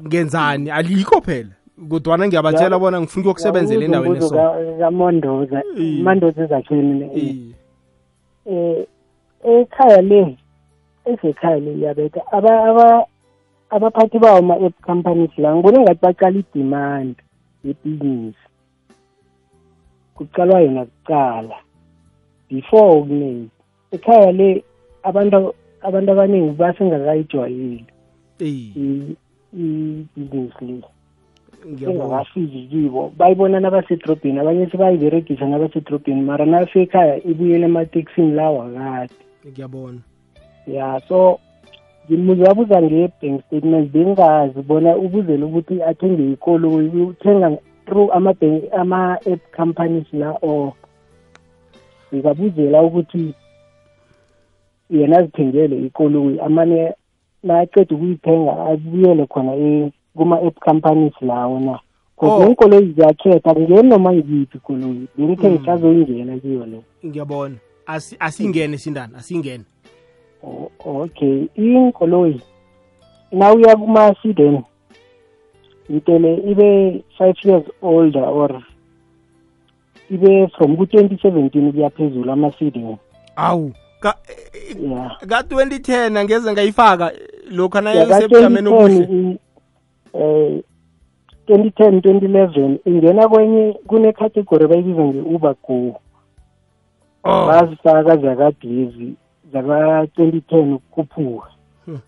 Ngenzani? 0.05 0.71
Alikho 0.71 1.21
phela. 1.21 1.49
Kodwana 1.89 2.27
ngiyabatshela 2.27 2.79
bona 2.79 3.01
ngifuna 3.01 3.21
ukuyokusebenzela 3.21 3.85
endaweni 3.85 4.17
eso 4.17 4.35
kamondoza. 4.79 5.63
Iye. 5.77 6.03
mandoza 6.03 6.43
ezakheni 6.43 7.09
Iye. 7.15 7.55
eh 8.45 8.85
ekhaya 9.43 10.01
le 10.01 10.37
esekhaya 11.05 11.59
le 11.59 11.73
iyabetha 11.73 12.21
aba 12.31 12.63
aba 12.69 13.05
abaphathi 13.69 14.19
bawo 14.19 14.37
ama-app 14.37 14.81
companies 14.81 15.31
la 15.37 15.55
ngibone 15.55 15.79
ngathi 15.79 16.01
baqala 16.01 16.39
i-demand 16.39 17.15
yebhizinisi. 17.63 18.45
Kuqalwa 20.15 20.61
yona 20.61 20.85
kuqala. 20.85 21.55
Before 22.49 22.97
okuningi 22.97 23.49
ekhaya 23.91 24.31
le 24.31 24.63
abantu 25.03 25.53
abantu 25.81 26.11
abaningi 26.11 26.51
basengakayijwayeli. 26.57 27.85
Iye, 28.39 28.71
i- 28.75 30.05
ibhizinisi 30.17 30.65
le. 30.65 30.81
Ngiyabona 31.67 32.03
engakafiki 32.03 32.67
kibo. 32.71 33.11
Bayibona 33.17 33.59
nabasedrobheni 33.59 34.39
abanye 34.39 34.67
sebayiberegisa 34.71 35.45
nabasedrobheni 35.45 36.21
mara 36.21 36.45
nasekhaya 36.45 37.23
ibuyele 37.23 37.65
emateksini 37.65 38.31
lawa 38.31 38.69
kade 38.71 39.13
ngiyabona 39.47 39.99
ya 40.67 41.01
so 41.07 41.39
ngimuzabuza 42.07 42.81
nge-bank 42.81 43.41
statement 43.45 43.91
bengazi 43.91 44.61
bona 44.61 44.95
ubuzele 44.97 45.43
ukuthi 45.45 45.83
athenge 45.83 46.31
ikoloyi 46.33 46.87
uthenga 47.01 47.57
through 47.85 48.09
ama-bank- 48.13 48.71
ama-app 48.73 49.41
companies 49.55 50.07
la 50.13 50.31
or 50.41 50.73
ngingabuzela 52.13 52.81
ukuthi 52.81 53.33
yena 54.89 55.17
azithengele 55.17 55.85
ikoloyi 55.85 56.39
amane 56.39 56.93
naceda 57.43 57.95
ukuyithenga 57.95 58.65
abuyele 58.65 59.25
khona 59.25 59.55
e- 59.55 59.91
kuma-app 60.17 60.59
companies 60.59 61.13
lawo 61.21 61.59
na 61.59 61.79
Oh. 62.21 62.27
cause 62.27 62.43
neenkoloyi 62.43 62.91
ziyakhetha 62.93 63.51
ngeni 63.55 63.89
noma 63.89 64.13
ngiyiphi 64.13 64.57
ikoloyi 64.57 65.07
bengithe 65.17 65.49
Mm. 65.49 65.55
ngisazoyingena 65.55 66.39
kiyo 66.39 66.65
le. 66.65 66.81
Ngiyabona. 67.05 67.55
Asi- 67.85 68.15
asingene 68.19 68.77
sindana 68.77 69.17
asingene. 69.17 69.63
O- 70.43 70.71
okay. 70.85 71.45
Inkoloyi 71.55 72.41
nawuya 73.31 73.75
kuma-sedan 73.75 74.63
ngitele 75.91 76.35
ibe 76.51 77.03
five 77.17 77.35
years 77.43 77.63
older 77.81 78.23
or 78.23 78.61
ibe 80.11 80.47
from 80.57 80.77
ku-twenty 80.77 81.17
seventeen 81.21 81.71
kuya 81.71 81.89
phezulu 81.89 82.31
ama-sedan 82.31 82.97
awu 83.35 83.71
ka 84.75 85.25
ya 85.25 85.27
ka 85.27 85.41
2010 85.41 86.17
angeze 86.17 86.51
ngayifaka 86.53 87.11
lokha 87.51 87.77
Ya, 87.79 87.81
nayo 87.83 88.05
ka 88.07 88.21
sebujameni 88.21 88.67
obuhle. 88.67 88.99
2010 88.99 89.31
i- 89.33 89.39
eh 90.13 90.63
2010 91.47 91.99
2011 92.01 92.79
ingena 92.85 93.27
kwenye 93.29 93.73
kune-category 93.87 94.67
bayibiza 94.67 95.01
nge-uber 95.03 95.55
go. 95.67 95.99
Oh. 97.23 97.47
Bazifaka 97.47 98.17
zakagezi 98.17 99.13
zaka-2010 99.53 100.73
ukukhuphuka. 100.73 101.47
Hmm. 101.85 101.99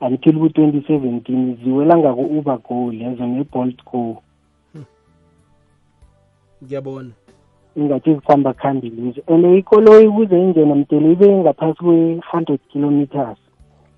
until 0.00 0.38
ku-2017 0.38 1.64
ziwela 1.64 1.96
ngako-uber 1.98 2.58
go 2.68 2.92
lezo 2.92 3.26
ne-bolt 3.26 3.84
go. 3.84 4.22
Ngiyabona. 6.64 7.10
Ingathi 7.76 8.14
zikhamba 8.14 8.52
khambi 8.52 8.90
lezi 8.90 9.22
and 9.26 9.44
ikoloyi 9.44 10.06
ukuze 10.06 10.38
ingena 10.40 10.74
mdele 10.74 11.12
ibe 11.12 11.36
ngaphasi 11.36 11.78
kwe-hundred 11.78 12.60
kilometers. 12.72 13.38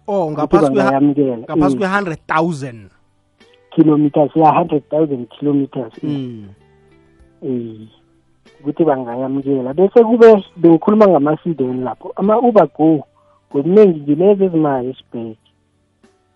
Oh 0.06 0.30
ngaphasi 0.30 0.66
kwe 0.66 0.76
bangayamukela 0.76 1.36
ngaphasi 1.36 1.76
kwe 1.76 1.86
100000 1.86 2.74
kilometers 3.70 4.36
ya 4.36 4.52
hundred 4.52 4.82
thousand 4.88 5.28
kilometers. 5.28 5.92
Mm. 6.02 6.48
Eh 7.42 7.88
ukuthi 8.62 8.84
bangayamukela. 8.84 9.74
Bese 9.74 10.04
kube 10.04 10.44
bengikhuluma 10.56 11.08
ngama-sedan 11.08 11.84
lapho. 11.84 12.12
Ama-uber 12.16 12.68
go 12.76 13.04
ngobuningi 13.50 14.00
ngilezi 14.00 14.44
ezimali 14.44 14.88
esibheke. 14.88 15.38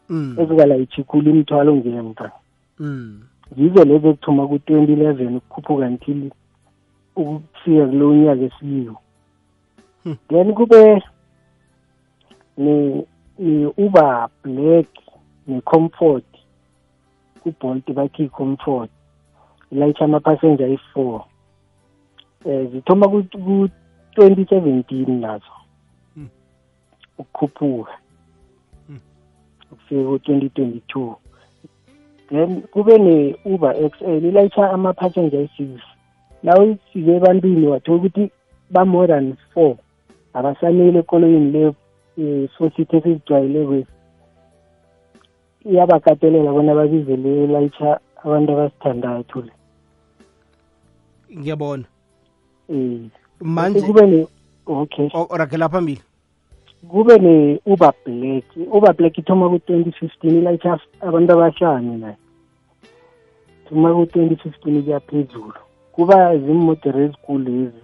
Mm. 0.09 0.37
Ezikalayitshi 0.38 1.05
khulu 1.05 1.31
imithwalo 1.31 1.77
ngemva. 1.77 2.33
Mm. 2.79 3.20
Yizo 3.57 3.85
lezi 3.85 4.09
ezithoma 4.09 4.46
ku-twenty 4.46 4.92
eleven 4.92 5.37
ukukhuphuka 5.37 5.87
until 5.87 6.31
ukufika 7.16 7.87
kulo 7.87 8.14
nyaka 8.14 8.42
esiyiwo 8.42 8.96
Hmm. 10.05 10.16
then 10.29 10.55
kube 10.55 11.02
ne- 12.57 13.05
ne-uber 13.38 14.29
black 14.44 14.87
ne-comfort 15.46 16.24
kubolt 17.42 17.92
bathi 17.92 18.22
i-comfort 18.24 18.90
ilayitsha 19.72 20.05
ama-passenger 20.05 20.66
ayi-four. 20.66 21.24
Um 22.44 22.66
zithoma 22.70 23.09
ku-twenty 23.09 24.44
seventeen 24.48 25.20
nazo. 25.20 25.52
Hmm. 26.14 26.29
ukukhuphuka. 27.18 27.92
Hmm. 28.87 29.00
ukufika 29.72 30.05
ku-twenty 30.05 30.48
twenty 30.48 30.81
two 30.88 31.16
then 32.29 32.62
kube 32.62 32.98
ne-uber 32.98 33.85
x 33.85 34.02
l 34.02 34.24
ilayitsha 34.24 34.70
ama-passenger 34.70 35.38
ayi-six. 35.38 35.81
Nawe 36.42 36.70
ifike 36.70 37.16
ebantwini 37.16 37.66
wathola 37.66 37.99
ukuthi 37.99 38.31
ba-more 38.70 39.07
than 39.07 39.37
four. 39.55 39.77
Abasanele 40.35 40.99
ekoloyini 40.99 41.53
le 41.53 41.75
um 42.18 42.49
sosithe 42.59 42.96
esizijwayelekwezi 42.96 43.87
iyabakatelela 45.64 46.53
bona 46.53 46.75
babize 46.75 47.16
le 47.16 47.46
layitsha 47.46 48.01
abantu 48.25 48.53
abasithandathu 48.53 49.42
le. 49.42 49.53
Ngiyabona. 51.38 51.85
Um 52.68 53.11
manje 53.40 53.83
kube 53.83 54.07
ne 54.07 54.27
okay. 54.66 55.09
O- 55.14 55.37
ragela 55.37 55.68
phambili. 55.68 56.01
Kube 56.88 57.18
ne-uber 57.18 57.92
black. 58.05 58.44
I-uber 58.57 58.94
black 58.94 59.18
ithoma 59.18 59.49
ku-twenty 59.49 59.92
fifteen 59.92 60.38
ilayitsha 60.38 60.79
abantu 61.01 61.33
abahlanu 61.33 61.99
nayo 61.99 62.16
thoma 63.68 63.94
ku-twenty 63.94 64.37
fifteen 64.37 64.83
kuya 64.83 65.01
phezulu. 65.01 65.65
Kuba 65.97 66.39
ziimodere 66.39 67.05
ezikulu 67.05 67.45
lezi 67.45 67.83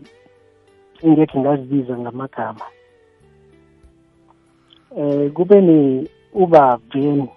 engekhe 1.03 1.39
ngazibiza 1.41 1.99
ngamagama. 1.99 2.65
Eh 4.97 5.33
kube 5.33 5.61
ne-uber 5.61 6.79
van. 6.95 7.29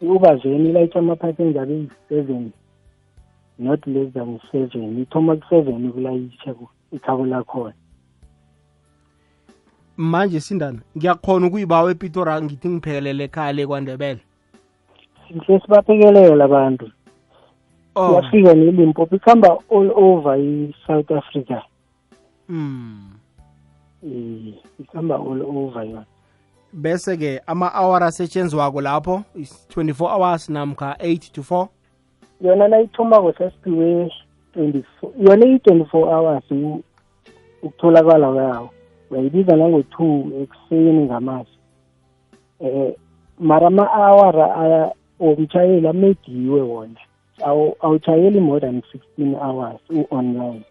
I-uber 0.00 0.36
van 0.36 0.66
ilayitsha 0.66 0.98
ama-passenger 0.98 1.62
abeyi-seven 1.62 2.52
not 3.58 3.86
less 3.86 4.12
than 4.12 4.38
seven. 4.52 4.98
Ithoma 5.02 5.36
ku-seven 5.36 5.88
ukulayitsha 5.88 6.54
ku- 6.54 6.68
ikhabo 6.92 7.26
lakhona. 7.26 7.74
Manje 9.96 10.40
sindana 10.40 10.78
ngiyakhona 10.96 11.46
ukuyibawa 11.46 11.90
epitora 11.90 12.42
ngithi 12.42 12.68
ngiphekelele 12.68 13.24
ekhaya 13.24 13.52
le 13.52 13.66
kwandebele 13.66 14.20
sihle 15.28 15.60
sibaphekelela 15.60 16.44
abantu. 16.44 16.86
Oh. 17.98 18.12
Iyafika 18.12 18.54
nelimpopo 18.54 19.16
ikhamba 19.16 19.58
all 19.70 19.90
over 19.96 20.38
i-south 20.38 21.10
africa. 21.10 21.62
Mm 22.48 23.10
eh 24.06 24.54
ikhamba 24.80 25.14
all 25.14 25.42
over 25.42 25.84
yona. 25.84 26.04
Bese 26.72 27.16
ke 27.16 27.40
ama-hour 27.46 28.02
asetshenzwako 28.02 28.80
lapho 28.80 29.22
is 29.34 29.66
24 29.74 30.10
hours 30.10 30.48
namkha 30.50 30.96
8 31.00 31.32
to 31.32 31.40
4 31.42 31.68
yona 32.40 32.68
nayithomako 32.68 33.32
sasiphiwe 33.32 34.12
24 34.56 34.82
yona 35.20 35.46
iyi-24 35.46 35.86
hours 35.92 36.50
u- 36.50 36.82
ukutholakala 37.62 38.32
kwawo. 38.32 38.70
Uyayibiza 39.10 39.56
nango-two 39.56 40.30
ekuseni 40.42 41.04
ngamasi. 41.04 41.50
Eh 42.60 42.94
mara 43.38 43.66
ama-awara 43.66 44.54
aya- 44.56 44.92
womtshayeli 45.20 45.88
amediwe 45.88 46.60
wona. 46.62 47.00
Awu- 47.40 47.76
awutshayeli 47.80 48.40
more 48.40 48.60
than 48.60 48.82
sixteen 48.92 49.34
hours 49.34 49.80
u-online. 49.90 50.62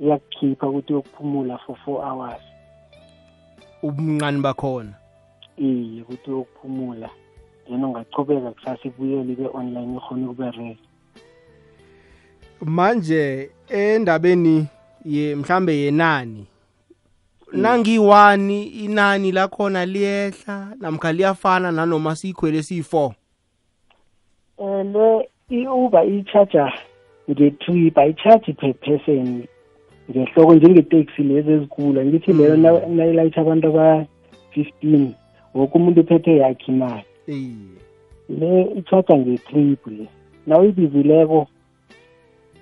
Iyakukhipha 0.00 0.68
ukuthi 0.68 0.92
uyokuphumula 0.92 1.58
for 1.58 1.76
four 1.84 2.04
hours. 2.04 2.42
Ubuncane 3.82 4.40
bakhona? 4.40 4.94
Iye 5.56 6.02
ukuthi 6.02 6.30
uyokuphumula. 6.30 7.10
Then 7.68 7.84
ungachubeka 7.84 8.50
kusasa 8.50 8.88
ibuyele 8.88 9.32
ibe 9.32 9.46
online 9.54 9.96
ikhona 9.96 10.30
ukubereka 10.30 10.76
manje 12.60 13.50
endabeni 13.68 14.66
ye 15.04 15.36
mhlambe 15.36 15.76
yenani 15.78 16.46
nangiyi-1 17.52 18.50
inani 18.84 19.32
lakhona 19.32 19.86
liyehla 19.86 20.76
namkha 20.80 21.12
liyafana 21.12 21.72
nanoma 21.72 22.16
siyikhwele 22.16 22.62
siyi-4 22.62 23.12
um 24.58 24.92
le 24.92 25.28
i-uber 25.50 26.04
i-charger 26.06 26.72
nge-trip 27.30 27.98
ayi-charge 27.98 28.52
per 28.52 28.72
person 28.74 29.42
ngehloko 30.10 30.54
njengeteksi 30.54 31.22
lezi 31.22 31.50
ezikulu 31.52 32.04
ngithi 32.04 32.32
leyo 32.32 32.56
na- 32.56 32.86
nayilayitha 32.86 33.40
abantu 33.40 33.66
aba-fifteen 33.68 35.14
woke 35.54 35.78
umuntu 35.78 36.00
uphethe 36.00 36.36
yakhe 36.36 36.72
imali. 36.72 37.04
Iye 37.26 37.80
le 38.38 38.62
i-charger 38.78 39.18
nge-trip 39.18 39.86
le 39.86 40.06
nawuyibizileko 40.46 41.46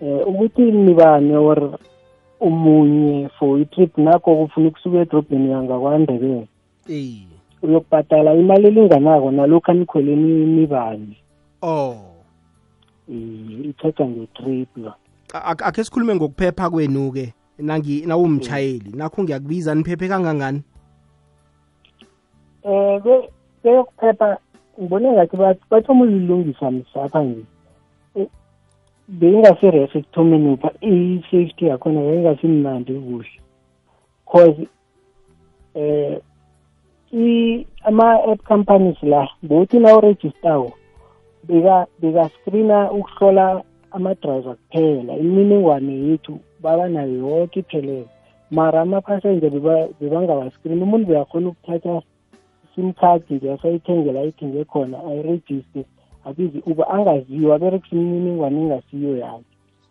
um 0.00 0.20
ukuthi 0.26 0.62
nibane 0.62 1.36
or 1.36 1.78
umunye 2.40 3.28
for 3.38 3.60
i-trip 3.60 3.98
nakho 3.98 4.36
kufuna 4.36 4.68
ukusuka 4.68 4.98
edrobheni 4.98 5.50
yangakwandebele 5.50 6.46
iye 6.88 7.22
uyokubhadala 7.62 8.34
imali 8.34 8.66
elinganako 8.66 9.30
nalokhu 9.30 9.70
anikhweleni 9.70 10.46
nibane. 10.46 11.16
Oh. 11.62 12.07
Eh, 13.10 13.68
i-charger 13.70 14.06
nge-trip 14.06 14.68
lo 14.76 14.92
A- 15.34 15.44
ak- 15.52 15.62
akhe 15.62 15.84
sikhulume 15.84 16.14
ngokuphepha 16.14 16.70
kwenu-ke 16.70 17.32
nangi 17.58 18.06
nawumtshayeli 18.06 18.92
nakho 18.96 19.22
ngiyakubiza 19.22 19.74
niphephe 19.74 20.08
kangangani? 20.08 20.62
Um 22.64 23.00
beyokuphepha 23.64 24.38
ngibone 24.80 25.12
ngathi 25.12 25.36
bathi 25.36 25.60
bathoma 25.70 26.04
ulilungisa 26.04 26.70
msapha 26.70 27.22
nje 27.22 27.44
Eh, 28.16 28.26
beyingasi-res 29.08 29.96
ekuthomeni 29.96 30.48
upha 30.52 30.70
i-safety 30.80 31.64
yakhona 31.66 32.00
beyingasimnandi 32.00 32.92
kuhle. 32.94 33.40
Cause 34.32 34.68
um 35.74 36.20
i- 37.12 37.66
ama-app 37.84 38.42
companies 38.48 39.02
la 39.02 39.28
ngokuthi 39.44 39.78
nawurejistawo 39.78 40.72
beka 41.48 41.86
beka-screena 42.00 42.92
ukuhlola 42.92 43.62
ama-driver 43.90 44.56
kuphela. 44.56 45.16
Imininingwane 45.16 45.92
yethu 45.92 46.38
baba 46.62 46.88
nayo 46.88 47.16
yonke 47.16 47.60
iphelele. 47.60 48.04
Mara 48.50 48.80
ama-passenger 48.80 49.50
umuntu 50.82 51.06
beyakhona 51.06 51.48
ukuthatha 51.48 52.02
sim 52.74 52.92
card 52.92 53.22
nje 53.30 53.52
asayithengela 53.52 54.20
ayithenge 54.20 54.64
khona 54.64 54.98
ayirejiste 55.04 55.84
abizi 56.24 56.62
uba 56.66 56.88
angaziwa. 56.90 57.56
Aberekisa 57.56 57.96
imininingwane 57.96 58.60
engasiyo 58.60 59.16
yakhe 59.16 59.44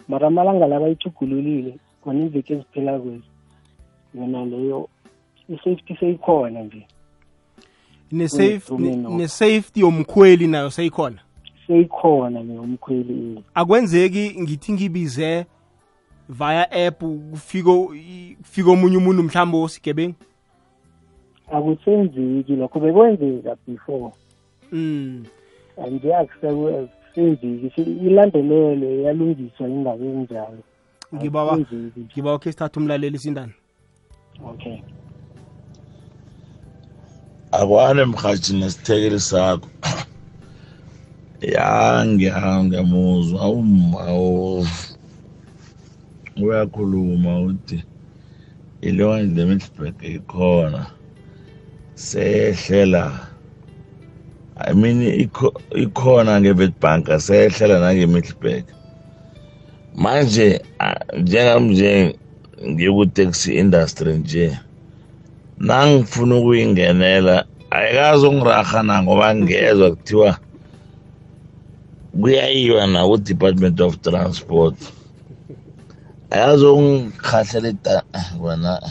mara 0.08 0.28
amalanga 0.28 0.68
laba 0.68 0.86
bayithugululile 0.86 1.76
khona 2.04 2.26
iveki 2.26 2.54
eziphela 2.54 3.00
kwezi. 3.00 3.24
Yona 4.16 4.46
leyo 4.46 4.88
i-safety 5.50 5.96
seyikhona 6.00 6.64
nje. 6.64 6.88
Ne-safe- 8.12 8.80
ne- 8.80 8.96
ne-safety 9.18 9.80
yomkhweli 9.80 10.48
nayo 10.48 10.70
seyikhona 10.70 11.20
seyikhona 11.68 12.44
neyomkhweli 12.44 13.44
akwenzeki 13.54 14.36
ngithi 14.42 14.74
ngibize 14.74 15.46
via 16.30 16.72
app 16.72 17.00
kufika 17.32 17.72
kufika 18.42 18.72
omunye 18.72 18.98
umuntu 18.98 19.24
mhlawumbe 19.24 19.58
osigebengu? 19.58 20.16
Akusenzeki 21.52 22.56
lokho 22.56 22.80
bekwenzeka 22.80 23.56
before. 23.68 24.12
Mm. 24.72 25.26
nje 25.92 26.16
akusenzeki 26.16 27.72
Se- 27.76 27.82
ilandelelwe 27.82 29.02
yalungiswa 29.04 29.68
ingabe 29.70 30.06
enjalo. 30.06 30.58
Ngibawa 31.16 31.58
ngibawa 32.00 32.40
khe 32.40 32.52
sithathe 32.52 32.80
umlaleli 32.80 33.20
sindani 33.20 33.54
okay. 34.46 34.78
Akwane 37.52 38.06
mhathi 38.06 38.54
nesithekeli 38.54 39.20
sakho. 39.20 39.68
Ya 41.42 42.04
ngiya- 42.06 42.64
ngiyamuzwa 42.64 43.50
uma 43.50 44.06
uyakhuluma 46.38 47.40
uthi 47.40 47.84
iloan 48.82 49.36
the 49.36 49.46
middleburg 49.46 49.96
ikhona. 50.04 50.88
Sehlela. 51.96 53.28
I 54.58 54.74
mean 54.74 55.02
ikho- 55.02 55.54
ikhona 55.76 56.42
nge-witbank 56.42 57.10
sehlela 57.20 57.80
nange-middleburg 57.80 58.66
manje 59.96 60.62
ah, 60.80 60.98
njengami 61.18 61.74
nje 61.74 62.20
ngikuteksi 62.68 63.54
industry 63.58 64.14
nje 64.18 64.58
nangifuna 65.58 66.36
ukuyingenela 66.36 67.46
ayikazi 67.70 68.26
ungiraha 68.28 68.84
na 68.84 69.04
ngoba 69.04 69.36
ngezwa 69.36 69.90
kuthiwa 69.96 70.38
kuyayiwa 72.22 72.88
na 72.88 73.08
ku-department 73.08 73.80
of 73.82 74.02
transport. 74.02 74.76
Ayazi 76.30 76.66
ungihahlela 76.66 77.70
ida 77.70 78.04
wena 78.42 78.82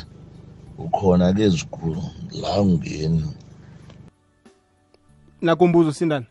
ukhona 0.78 1.32
lezikhulu 1.32 2.02
la 2.42 2.60
ungeni 2.60 3.24
nakumbuzo 5.42 5.92
sindani 5.92 6.26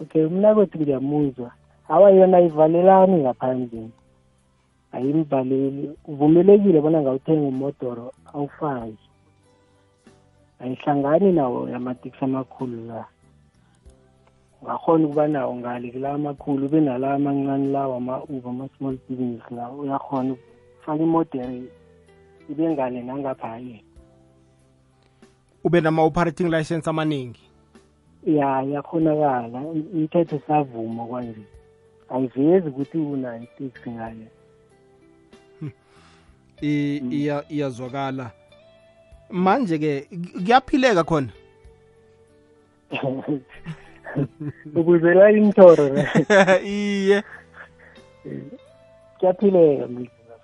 okay 0.00 0.26
mna 0.26 0.54
kwethu 0.54 0.78
ngiyamuzwa. 0.78 1.50
Hawa 1.88 2.10
yona 2.10 2.36
ayivalelani 2.36 3.16
ngaphandle? 3.22 3.88
Ayimvaleli. 4.92 5.90
Uvumelekile 6.04 6.80
bona 6.80 7.02
ngawuthenga 7.02 7.48
umodoro 7.48 8.12
awufaki? 8.34 8.96
Ayihlangani 10.60 11.32
nawo 11.32 11.68
yamateksi 11.68 12.24
amakhulu 12.24 12.86
la? 12.86 13.04
Ungakhona 14.64 15.04
ukuba 15.06 15.28
nawo 15.28 15.56
ngale 15.56 15.90
kula 15.92 16.12
amakhulu 16.12 16.66
ube 16.66 16.80
nala 16.80 17.14
amancane 17.14 17.68
lawo 17.72 17.96
ama-uber 17.96 18.50
ama-small 18.50 18.96
business 19.08 19.42
la 19.50 19.68
uyakhona 19.70 20.32
ukufaka 20.32 21.02
imodere 21.02 21.62
ibe 22.50 22.70
ngale 22.70 23.02
nangapha-ke 23.02 23.84
ube 25.64 25.80
nama-operating 25.80 26.48
license 26.50 26.90
amaningi? 26.90 27.40
Ya 28.26 28.62
yakhonakala 28.62 29.58
umthetho 29.94 30.40
savuma 30.46 31.06
kwanje. 31.06 31.40
Ayivezi 32.08 32.68
ukuthi 32.68 32.98
unayo 32.98 33.42
iteksi 33.42 33.90
ngale 33.90 34.26
I- 36.62 37.02
iya- 37.10 37.44
iyazwakala. 37.48 38.30
Manje-ke 39.30 40.08
kuyaphileka 40.34 41.04
khona? 41.04 41.28
ukuzela 44.78 45.30
imthoro 45.30 45.88
iye. 46.64 47.22
Kuyaphileka 49.18 49.86
mlisa 49.86 50.36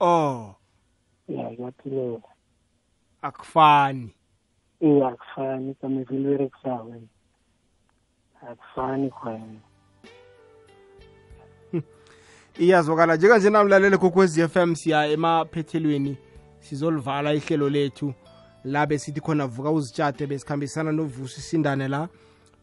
oh. 0.00 0.54
Ya 1.28 1.44
kuyaphileka 1.44 2.28
akufani. 3.22 4.10
Eh 4.80 5.06
akufani. 5.06 5.74
Kama 5.74 6.04
kamevile 6.04 6.20
iberekisako 6.20 6.94
akufani 8.50 9.10
khona. 9.10 9.60
Iyazwakala. 12.58 13.16
Njenganje 13.16 13.50
namlalele 13.50 13.96
kokwez 13.96 14.38
f 14.38 14.56
m 14.56 14.74
siya 14.74 15.06
emaphethelweni 15.06 16.16
sizolivala 16.60 17.34
ihlelo 17.34 17.68
lethu. 17.70 18.14
La 18.64 18.86
besithi 18.86 19.20
khona 19.20 19.46
vuka 19.46 19.70
uzitshate 19.70 20.26
besikhambisana 20.26 20.92
novusi 20.92 21.40
sindane 21.40 21.88
la 21.88 22.08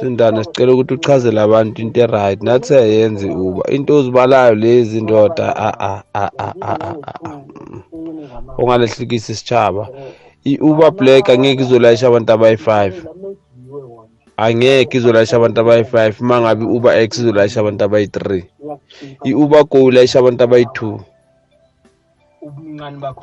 Sindana 0.00 0.44
sicela 0.44 0.72
ukuthi 0.72 0.94
uchazele 0.94 1.40
abantu 1.40 1.82
into 1.82 2.00
eright. 2.00 2.42
Nathi 2.42 2.74
ayenzi 2.74 3.28
uba 3.28 3.70
into 3.70 3.96
ozibalayo 3.96 4.54
lezi 4.54 5.00
ndoda 5.00 5.56
a 5.56 5.68
a 5.90 6.02
a 6.14 6.30
a 6.38 6.48
a 6.72 7.40
ungalehlekisi 8.58 9.32
isitshaba 9.32 9.88
i-Uber 10.44 10.90
Black 10.90 11.28
angeke 11.28 11.62
izolayisha 11.62 12.06
abantu 12.08 12.32
abayi-five. 12.32 12.94
angeke 14.36 14.96
izolayisha 14.96 15.36
abantu 15.36 15.60
abayi-five 15.60 16.16
uma 16.20 16.40
ngabe 16.40 16.64
i-Uber 16.64 16.92
X 16.96 17.18
izolayisha 17.18 17.60
abantu 17.60 17.84
abayi-three. 17.84 18.44
i-Uber 19.24 19.64
Go 19.68 19.92
ilayisha 19.92 20.18
abantu 20.18 20.44
abayi-two. 20.44 20.96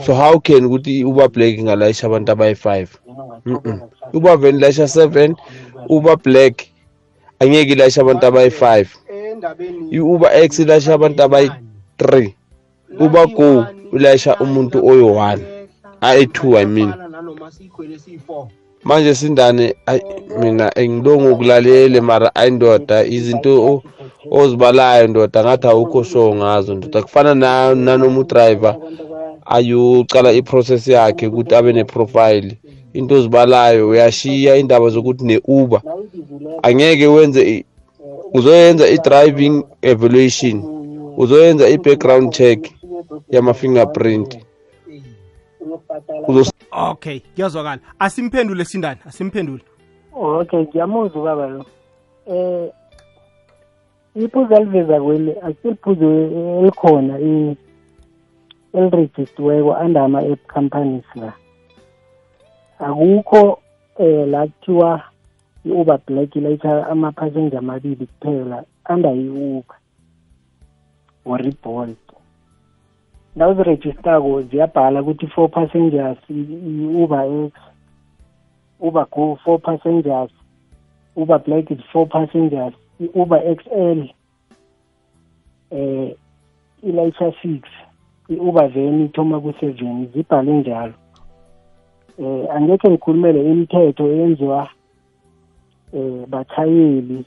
So 0.06 0.14
how 0.14 0.38
can 0.38 0.70
ukuthi 0.70 1.02
i-Uber 1.02 1.30
Black 1.34 1.58
ingalayisha 1.58 2.06
abantu 2.06 2.32
abayi-five? 2.38 2.94
Mm-mm. 3.46 3.82
Uber 4.14 4.38
van 4.38 4.62
ilayisha 4.62 4.86
seven 4.88 5.34
Uber 5.90 6.22
Black 6.22 6.70
angeke 7.42 7.74
ilayisha 7.74 8.06
abantu 8.06 8.26
abayi-five. 8.30 8.94
i-Uber 9.90 10.30
X 10.38 10.60
ilayisha 10.62 10.94
abantu 10.94 11.24
abayi-three. 11.26 12.38
Uber 13.02 13.26
Go 13.34 13.66
ilayisha 13.90 14.38
umuntu 14.38 14.86
oyi-1 14.86 15.57
ayi-2 16.02 16.58
I 16.58 16.66
mean. 16.66 16.94
Manje 18.84 19.16
sindane 19.16 19.76
ayi 19.86 20.02
mina 20.40 20.72
ngilongo 20.80 21.34
ukulalele 21.34 22.02
mara 22.02 22.36
ayindoda 22.36 23.04
izinto 23.06 23.66
o- 23.66 23.84
ozibalayo 24.32 25.08
ndoda 25.08 25.44
ngathi 25.44 25.68
awukho 25.68 26.04
sure 26.04 26.36
ngazo 26.36 26.76
ndoda. 26.76 27.02
Kufana 27.02 27.36
na- 27.36 27.76
nanoma 27.76 28.20
udriver 28.20 28.76
ayocala 29.46 30.32
iprocess 30.34 30.88
yakhe 30.88 31.28
ukuthi 31.28 31.56
abe 31.56 31.74
neprofile. 31.74 32.58
Into 32.94 33.16
ozibalayo 33.16 33.90
uyashiya 33.90 34.56
indaba 34.56 34.90
zokuthi 34.90 35.26
ne-uber. 35.26 35.82
Angeke 36.64 37.08
wenze 37.08 37.42
i- 37.58 37.66
uzoyenza 38.34 38.88
i-driving 38.90 39.64
evaluation 39.82 40.64
uzoyenza 41.18 41.70
i-background 41.70 42.32
check 42.34 42.72
yama-fingerprint. 43.32 44.28
Uzos- 44.36 44.47
okay 46.72 47.20
kuyazwakala. 47.20 47.82
Asimphendule 48.00 48.66
sindane 48.66 49.00
asimphendule. 49.06 49.64
Okay 50.14 50.60
ngiyamuzwa 50.60 51.22
ubaba 51.22 51.48
lo. 51.48 51.66
Eh 52.26 52.72
iphuzu 54.16 54.56
aliveza 54.56 55.02
kweli 55.02 55.36
asiliphuzu 55.42 56.06
elikhona 56.60 57.20
elirejistiweko 58.74 59.70
under 59.70 60.02
ama-app 60.02 60.48
companies 60.54 61.06
la. 61.16 61.34
Akukho 62.80 63.60
eh 64.00 64.28
la 64.28 64.48
kuthiwa 64.48 65.02
i-uber 65.66 66.00
black 66.08 66.36
ilayitha 66.36 66.88
ama-passenger 66.88 67.60
amabili 67.60 68.06
kuphela 68.06 68.64
under 68.90 69.12
i-uber 69.16 69.76
or 71.26 71.42
i-bolt. 71.48 72.07
Nawuzirejistako 73.38 74.42
ziyabhala 74.42 75.02
ukuthi 75.02 75.28
four 75.28 75.50
passengers 75.50 76.18
i-uber 76.30 77.26
x 77.48 77.54
uber 78.80 79.06
go 79.12 79.38
four 79.44 79.60
passengers 79.62 80.32
uber 81.16 81.40
black 81.46 81.72
is 81.72 81.80
four 81.92 82.08
passengers 82.08 82.74
i-uber 83.00 83.42
xl 83.58 84.00
eh 85.72 86.16
ilayisha 86.84 87.34
six 87.42 87.62
i-uber 88.30 88.68
van 88.68 89.06
ithoma 89.06 89.40
ku-seven 89.40 90.08
zibhale 90.14 90.54
njalo. 90.60 90.94
Eh 92.20 92.56
angekhe 92.56 92.90
ngikhulumele 92.90 93.52
imithetho 93.52 94.08
eyenziwa 94.08 94.70
eh 95.94 96.26
bathayeli 96.28 97.26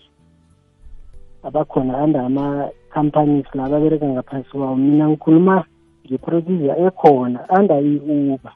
abakhona 1.43 2.05
under 2.05 2.21
ama-companies 2.21 3.47
la 3.55 3.69
babereka 3.69 4.07
ngaphasi 4.07 4.51
kwawo. 4.51 4.77
Mina 4.77 5.09
ngikhuluma 5.09 5.65
nge-procedure 6.11 6.75
ekhona 6.87 7.47
under 7.59 7.79
i-uber 7.85 8.53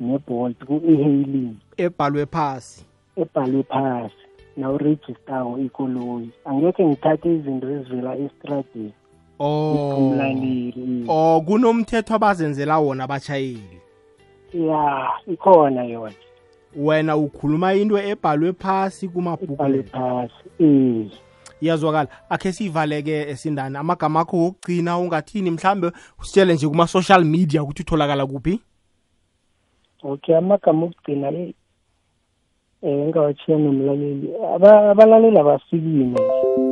ne-bolt 0.00 0.64
ku-e-hailing. 0.64 1.56
Ebhalwe 1.76 2.26
phasi. 2.26 2.84
Ebhalwe 3.16 3.62
phasi. 3.62 4.24
Nawurejistako 4.56 5.58
ikoloyi 5.58 6.30
angekhe 6.44 6.86
ngithathe 6.86 7.34
izinto 7.34 7.70
ezivela 7.70 8.16
estradeni. 8.16 8.92
Oh. 9.38 9.96
Umlaleli 9.98 11.04
oh 11.08 11.40
kunomthetho 11.46 12.14
abazenzela 12.14 12.78
wona 12.78 13.04
abatshayeli 13.04 13.80
ya 14.54 15.10
ikhona 15.26 15.84
yona. 15.84 16.14
Wena 16.76 17.16
ukhuluma 17.16 17.74
into 17.74 17.98
ebhalwe 17.98 18.52
phasi 18.52 19.06
ibhalwe 19.06 19.14
kumabhuku 19.14 19.56
phasi 19.92 20.34
eh 20.58 21.23
iyazwakala. 21.64 22.08
Akhe 22.28 22.52
siyivaleke 22.52 23.28
esindane 23.30 23.78
amagama 23.78 24.20
akho 24.20 24.36
wokugcina 24.36 24.98
ungathini? 24.98 25.50
Mhlambe 25.50 25.90
usitshele 26.20 26.54
nje 26.54 26.68
kuma-social 26.68 27.24
media 27.24 27.62
ukuthi 27.62 27.82
utholakala 27.82 28.26
kuphi? 28.26 28.60
Okay 30.02 30.36
amagama 30.36 30.86
okugcina 30.86 31.30
le 31.30 31.54
eh 32.82 33.08
ngawathiya 33.08 33.58
nomlaleli. 33.58 34.28
Aba- 34.54 34.90
abalaleli 34.90 35.38
abasikime 35.38 36.18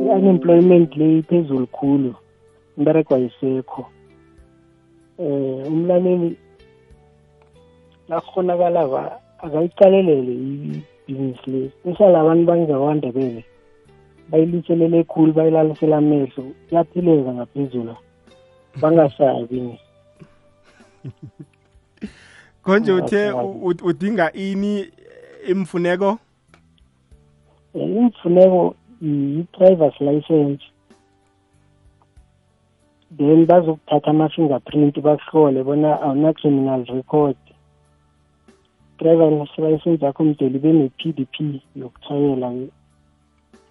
i-unemployment 0.05 0.95
le 0.97 1.17
iphezulu 1.17 1.67
khulu. 1.67 2.15
Imberego 2.77 3.15
ayisekho. 3.15 3.85
Eh 5.19 5.67
umlaleli 5.67 6.37
nakuhonakalaba 8.09 9.19
akayiqalelele 9.39 10.33
ibhizinisi 10.33 11.51
le. 11.51 11.65
Especially 11.65 12.15
abantu 12.15 12.45
bangewandebele 12.45 13.45
bayiliselele 14.29 15.03
khulu 15.03 15.33
bayilalisela 15.33 15.97
amehlo 15.97 16.43
kuyaphileka 16.69 17.33
ngaphezulu. 17.33 17.95
Bangasabi. 18.81 19.79
Konje 22.63 22.91
Oh, 22.91 22.97
uthe 22.97 23.31
okay. 23.31 23.43
u- 23.45 23.67
u- 23.67 23.85
udinga 23.89 24.31
ini 24.33 24.87
imfuneko 25.47 26.19
Eh, 27.73 27.89
imfuneko 27.89 28.75
i-driver's 29.01 29.99
license. 30.01 30.63
Then 33.17 33.45
bazokuthatha 33.45 34.09
ama-fingerprint 34.11 34.99
bakuhlole 35.01 35.63
bona 35.63 36.01
awuna-criminal 36.01 36.85
record. 36.85 37.35
Driver's 38.99 39.49
license 39.57 40.05
yakho 40.05 40.23
mdele 40.23 40.55
ibe 40.57 40.73
ne-p 40.73 41.11
d 41.13 41.25
p 41.25 41.61
yokuthayela 41.75 42.53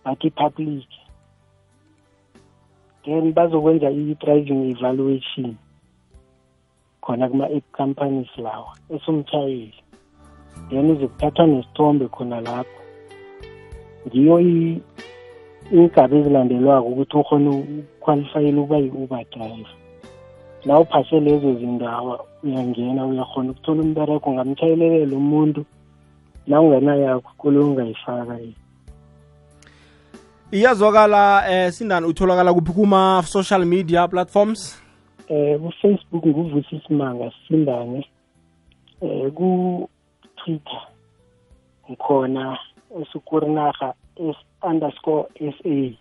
bathi 0.05 0.31
public. 0.31 0.89
Then 3.05 3.33
bazokwenza 3.33 3.91
i-driving 3.91 4.71
evaluation 4.71 5.57
khona 7.03 7.29
kuma-app 7.29 7.65
companies 7.73 8.29
lawa 8.39 8.77
esumtshayeli 8.91 9.75
then 10.71 10.91
uzokuthatha 10.91 11.47
nesithombe 11.47 12.09
khona 12.09 12.41
lapho. 12.41 12.79
Ngiyo 14.07 14.41
i- 14.41 14.81
iingaba 15.73 16.17
ezilandelwako 16.17 16.89
ukuthi 16.89 17.17
ukhone 17.17 17.49
ukukhwalifayela 17.51 18.61
ukuba 18.61 18.79
yi-uber 18.79 19.25
driver. 19.31 19.71
Na 20.65 20.79
uphase 20.81 21.21
lezo 21.21 21.55
zindawo 21.55 22.27
uyangena 22.45 23.07
uyakhona 23.07 23.51
ukuthola 23.51 23.83
umbereko 23.83 24.31
ungamtshayelelela 24.31 25.17
umuntu. 25.17 25.65
Na 26.47 26.61
ungenayakho 26.61 27.31
kule 27.39 27.59
ungayifaka 27.59 28.39
yini 28.39 28.55
iyazwakala 30.53 31.51
eh 31.51 31.73
sindani 31.73 32.07
utholakala 32.07 32.55
kuphi 32.55 32.73
kuma 32.73 33.23
social 33.27 33.65
media 33.65 34.09
platforms? 34.09 34.77
Eh 35.29 35.59
ku 35.61 35.73
Facebook 35.83 36.27
nguvusi 36.27 36.81
simanga 36.87 37.33
sindane. 37.49 38.05
Eh 39.01 39.33
ku 39.35 39.89
Twitter 40.37 40.83
ngikhona 41.89 42.59
esukurinaga 43.01 43.95
s 44.17 44.37
underscore 44.63 45.29
sa 45.39 45.97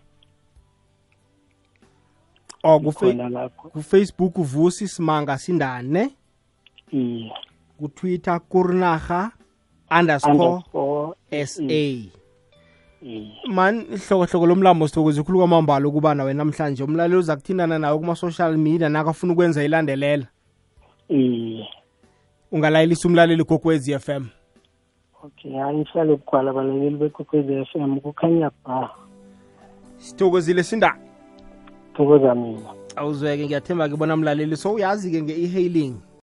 Oh 2.64 2.78
ku 3.72 3.82
Facebook 3.82 4.34
vusi 4.36 4.88
simanga 4.88 5.38
sindane. 5.38 6.10
Iye. 6.92 7.32
Ku 7.78 7.88
Twitter 7.88 8.40
kurinaga 8.48 9.32
underscore 9.90 10.62
sa 11.30 12.21
man 13.48 13.86
ihlokohloko 13.92 14.46
lomlambo 14.46 14.88
sithokoze 14.88 15.20
ikhulu 15.20 15.38
kwamambala 15.38 15.88
ukuba 15.88 16.14
nawe 16.14 16.34
namhlanje 16.34 16.84
umlaleli 16.84 17.16
uza 17.16 17.36
kuthindana 17.36 17.78
nawe 17.78 17.98
kuma-social 17.98 18.56
media 18.56 18.88
nakafuna 18.88 19.32
ukwenza 19.32 19.64
ilandelela. 19.64 20.26
Iye. 21.08 21.68
Ungalayelisa 22.52 23.08
umlaleli 23.08 23.44
kokwezi 23.44 23.92
f 23.92 24.08
m. 24.08 24.28
Okay 25.24 25.52
hayi 25.52 25.78
ngihlale 25.78 26.16
bugwala 26.16 26.50
abalaleli 26.50 26.96
bekwekwezi 26.96 27.52
f 27.52 27.76
m 27.76 28.00
kukhanya 28.00 28.50
ba. 28.64 28.90
Sithokozile 29.96 30.62
sindani 30.62 31.00
thokoza 31.94 32.34
mina. 32.34 32.74
Awuzweke 32.96 33.46
ngiyathemba 33.46 33.88
ke 33.88 33.96
bona 33.96 34.16
mlaleli 34.16 34.56
so 34.56 34.74
uyazi-ke 34.74 35.22
nge-e-hailing. 35.22 35.94